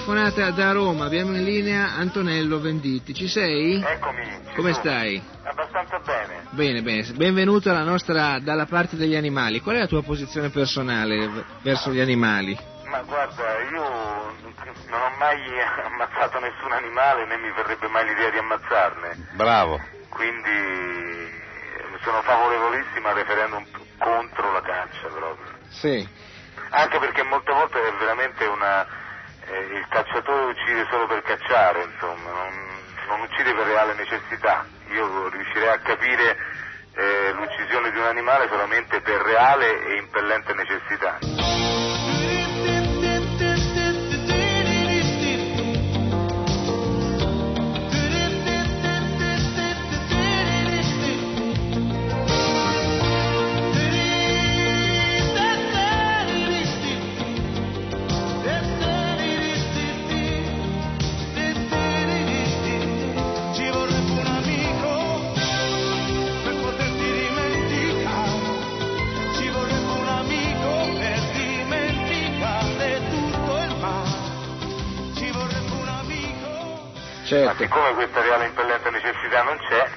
[0.06, 3.12] Telefonata da Roma, abbiamo in linea Antonello Venditti.
[3.12, 3.82] Ci sei?
[3.84, 4.24] Eccomi.
[4.54, 4.84] Come sono.
[4.84, 5.24] stai?
[5.42, 6.44] Abbastanza bene.
[6.52, 7.04] Bene, bene.
[7.14, 9.62] Benvenuto alla nostra dalla parte degli animali.
[9.62, 11.28] Qual è la tua posizione personale
[11.64, 12.56] verso gli animali?
[12.88, 13.82] Ma guarda, io
[14.90, 15.42] non ho mai
[15.86, 19.30] ammazzato nessun animale né mi verrebbe mai l'idea di ammazzarne.
[19.34, 19.82] Bravo.
[20.10, 21.34] Quindi
[22.04, 23.66] sono favorevolissimo al referendum
[23.98, 25.48] contro la caccia proprio.
[25.70, 26.08] Sì.
[26.70, 29.04] Anche perché molte volte è veramente una.
[29.48, 32.54] Eh, il cacciatore uccide solo per cacciare, insomma, non,
[33.08, 34.66] non uccide per reale necessità.
[34.90, 36.38] Io riuscirei a capire
[36.94, 41.95] eh, l'uccisione di un animale solamente per reale e impellente necessità.
[77.26, 77.46] Amico.
[77.46, 77.64] Ma Certo.
[77.64, 79.90] siccome questa reale impellente necessità non c'è,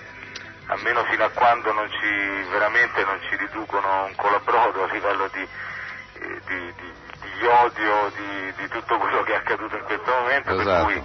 [0.66, 5.42] almeno fino a quando non ci, veramente non ci riducono un colabrodo a livello di,
[5.42, 6.92] eh, di- di-
[7.38, 10.84] di odio di, di tutto quello che è accaduto in questo momento, per Esatto.
[10.84, 11.02] cui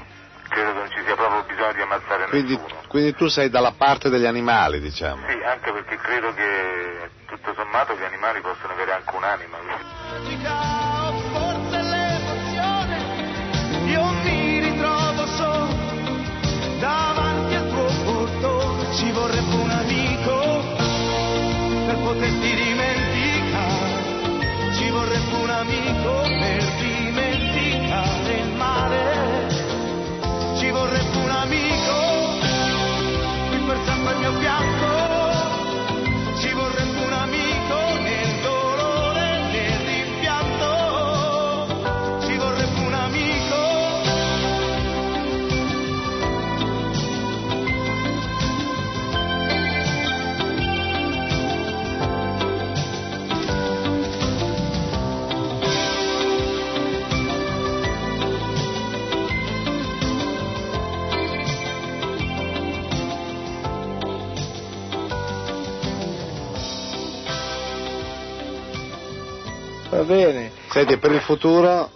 [0.50, 2.82] credo che non ci sia proprio bisogno di ammazzare Quindi, nessuno.
[2.88, 5.26] quindi tu sei dalla parte degli animali, diciamo.
[5.28, 10.73] Sì, anche perché credo che tutto sommato gli animali possono avere anche un'anima.
[18.96, 20.64] Ci vorrebbe un amico
[21.88, 23.92] per poterti dimenticare.
[24.74, 29.50] Ci vorrebbe un amico per dimenticare il male.
[30.58, 31.96] Ci vorrebbe un amico
[33.50, 34.73] qui per sempre al mio fianco.
[70.04, 70.52] Va bene.
[70.70, 71.90] Senti, per il futuro,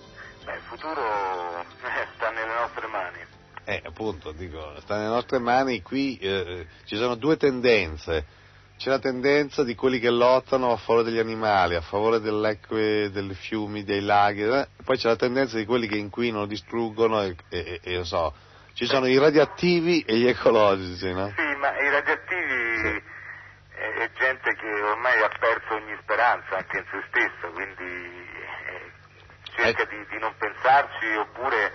[0.46, 3.18] Beh, il futuro eh, sta nelle nostre mani.
[3.66, 8.26] eh, appunto, dico, sta nelle nostre mani, qui eh, ci sono due tendenze.
[8.78, 13.10] C'è la tendenza di quelli che lottano a favore degli animali, a favore delle acque,
[13.12, 17.36] dei fiumi, dei laghi, eh, poi c'è la tendenza di quelli che inquinano, distruggono e,
[17.50, 18.34] e, e, so,
[18.74, 21.34] ci sono i radioattivi e gli ecologici, no?
[21.36, 23.02] Sì, ma i radioattivi è,
[23.78, 28.91] è gente che ormai ha perso ogni speranza anche in se stessa, quindi eh,
[29.56, 31.72] cerca di, di non pensarci oppure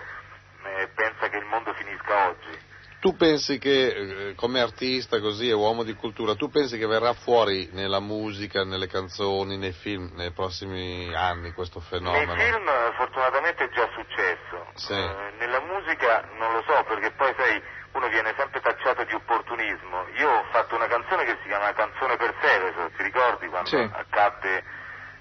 [0.64, 2.70] eh, pensa che il mondo finisca oggi.
[3.02, 7.12] Tu pensi che, eh, come artista così e uomo di cultura, tu pensi che verrà
[7.14, 12.34] fuori nella musica, nelle canzoni, nei film, nei prossimi anni questo fenomeno?
[12.34, 14.92] Nei film eh, fortunatamente è già successo, Sì.
[14.92, 17.62] Eh, nella musica non lo so perché poi sai
[17.92, 20.06] uno viene sempre tacciato di opportunismo.
[20.16, 23.90] Io ho fatto una canzone che si chiama Canzone per Seveso, ti ricordi quando Sì.
[23.92, 24.64] accadde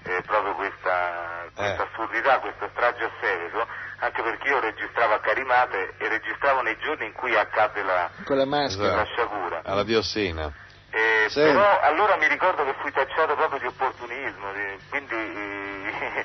[0.04, 3.66] eh, proprio questa, questa assurdità, questa strage a Seveso,
[4.00, 9.04] anche perché io registravo a Carimate e registravo nei giorni in cui accadde la, la
[9.04, 9.60] sciagura.
[9.64, 10.50] Alla diossina.
[10.90, 11.40] Eh, Sì.
[11.40, 16.24] Però allora mi ricordo che fui tacciato proprio di opportunismo, di- quindi eh,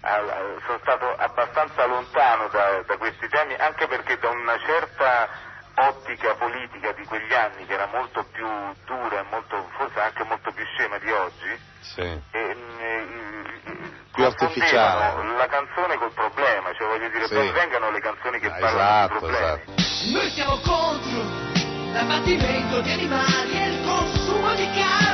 [0.66, 5.28] sono stato abbastanza lontano da, da questi temi, anche perché da una certa
[5.76, 8.46] ottica politica di quegli anni, che era molto più
[8.84, 12.00] dura e molto, forse anche molto più scema di oggi, Sì.
[12.00, 12.20] e,
[12.78, 13.06] eh,
[14.14, 15.36] Più artificiale.
[15.36, 17.50] la canzone col problema, cioè voglio dire, Sì.
[17.50, 19.62] vengano le canzoni che Ah, parlano esatto, di problemi.
[19.74, 20.12] esatto.
[20.12, 21.22] Noi siamo contro
[21.92, 25.13] l'abbattimento di animali e il consumo di carne.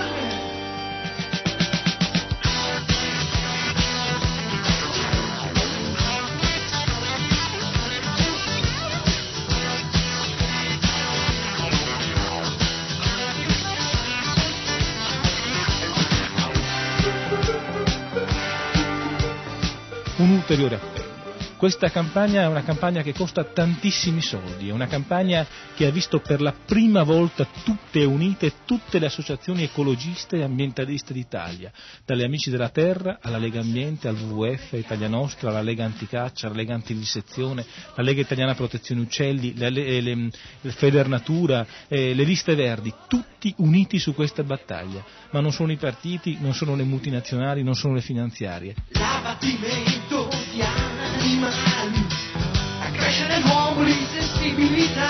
[20.69, 20.79] 略
[21.61, 26.21] Questa campagna è una campagna che costa tantissimi soldi, è una campagna che ha visto
[26.21, 31.71] per la prima volta tutte unite tutte le associazioni ecologiste e ambientaliste d'Italia,
[32.07, 36.57] dalle Amici della Terra alla Lega Ambiente, al WWF, Italia Nostra, alla Lega Anticaccia, alla
[36.57, 40.31] Lega Antivivisezione, la Lega Italiana Protezione Uccelli, le, le, le,
[40.63, 45.77] le Federnatura, eh, le liste verdi, tutti uniti su questa battaglia, ma non sono i
[45.77, 48.75] partiti, non sono le multinazionali, non sono le finanziarie.
[51.21, 52.07] Animali
[52.81, 55.09] a crescere l'uomo l'insensibilità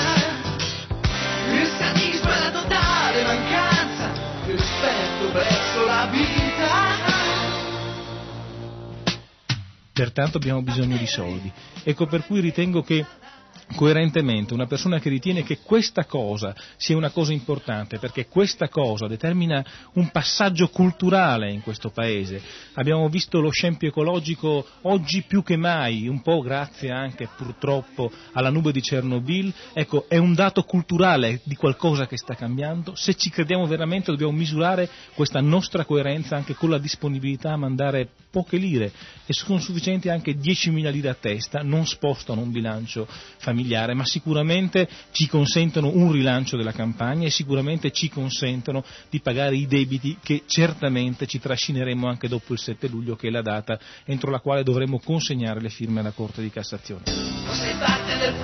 [1.53, 4.11] il sadismo è la totale mancanza
[4.45, 7.09] di rispetto verso la vita
[9.93, 11.53] pertanto abbiamo bisogno di soldi.
[11.85, 13.05] Ecco per cui ritengo che
[13.75, 19.07] coerentemente una persona che ritiene che questa cosa sia una cosa importante perché questa cosa
[19.07, 19.65] determina
[19.95, 22.41] un passaggio culturale in questo paese.
[22.75, 28.51] Abbiamo visto lo scempio ecologico oggi più che mai, un po' grazie anche purtroppo alla
[28.51, 32.95] nube di Chernobyl, ecco, è un dato culturale di qualcosa che sta cambiando.
[32.95, 38.09] Se ci crediamo veramente dobbiamo misurare questa nostra coerenza anche con la disponibilità a mandare
[38.31, 38.93] poche lire
[39.27, 43.07] e sono sufficienti anche 10.000 lire a testa, non spostano un bilancio
[43.39, 49.57] familiare, ma sicuramente ci consentono un rilancio della campagna e sicuramente ci consentono di pagare
[49.57, 53.79] i debiti che certamente ci trascineremo anche dopo il 7 luglio, che è la data
[54.05, 57.03] entro la quale dovremo consegnare le firme alla Corte di Cassazione.
[57.05, 58.35] sei parte del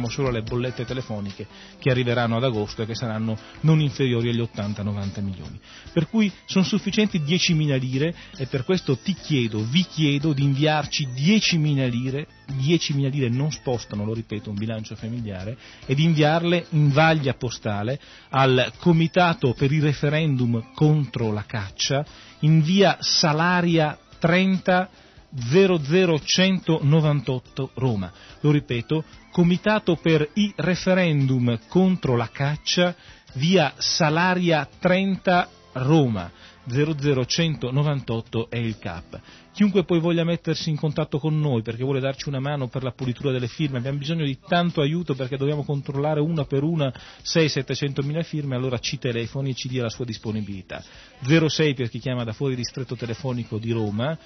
[0.00, 1.46] Siamo solo alle bollette telefoniche
[1.78, 5.60] che arriveranno ad agosto e che saranno non inferiori agli 80-90 milioni.
[5.92, 11.06] Per cui sono sufficienti 10.000 lire e per questo ti chiedo, vi chiedo di inviarci
[11.06, 16.90] 10.000 lire, 10.000 lire non spostano, lo ripeto, un bilancio familiare, e di inviarle in
[16.90, 18.00] vaglia postale
[18.30, 22.02] al Comitato per il referendum contro la caccia
[22.38, 28.12] in via Salaria 30 00198 Roma.
[28.40, 32.94] Lo ripeto, Comitato per i referendum contro la caccia,
[33.34, 36.30] via Salaria 30 Roma.
[36.66, 39.20] 00198 è il CAP.
[39.52, 42.92] Chiunque poi voglia mettersi in contatto con noi perché vuole darci una mano per la
[42.92, 46.92] pulitura delle firme, abbiamo bisogno di tanto aiuto perché dobbiamo controllare una per una
[47.22, 50.82] 6-700 mila firme, allora ci telefoni e ci dia la sua disponibilità.
[51.22, 54.16] 06 per chi chiama da fuori distretto telefonico di Roma,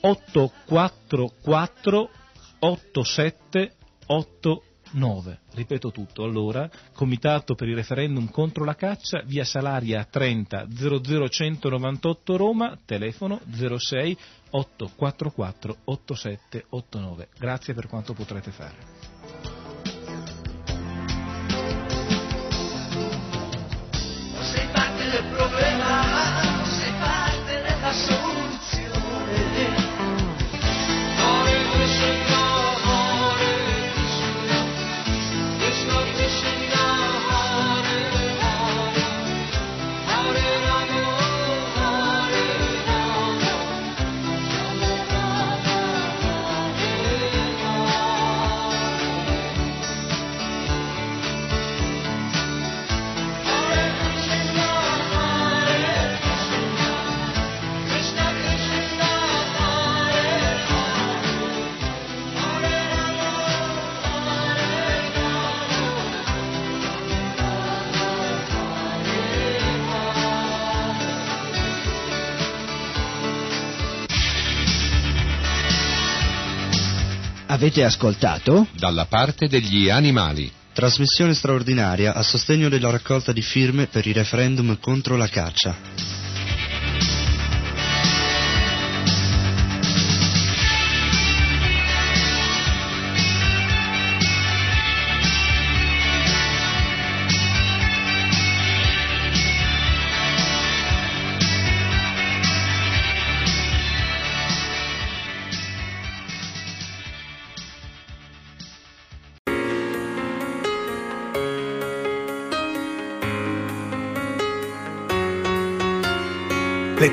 [0.00, 2.10] 844
[4.08, 5.40] 8789.
[5.52, 12.78] Ripeto tutto, allora, Comitato per il referendum contro la caccia, via Salaria 30 00198 Roma,
[12.84, 14.16] telefono 06
[14.50, 17.28] 844 8789.
[17.38, 19.17] Grazie per quanto potrete fare.
[77.58, 78.68] Avete ascoltato?
[78.70, 80.48] Dalla parte degli animali.
[80.72, 86.17] Trasmissione straordinaria a sostegno della raccolta di firme per il referendum contro la caccia.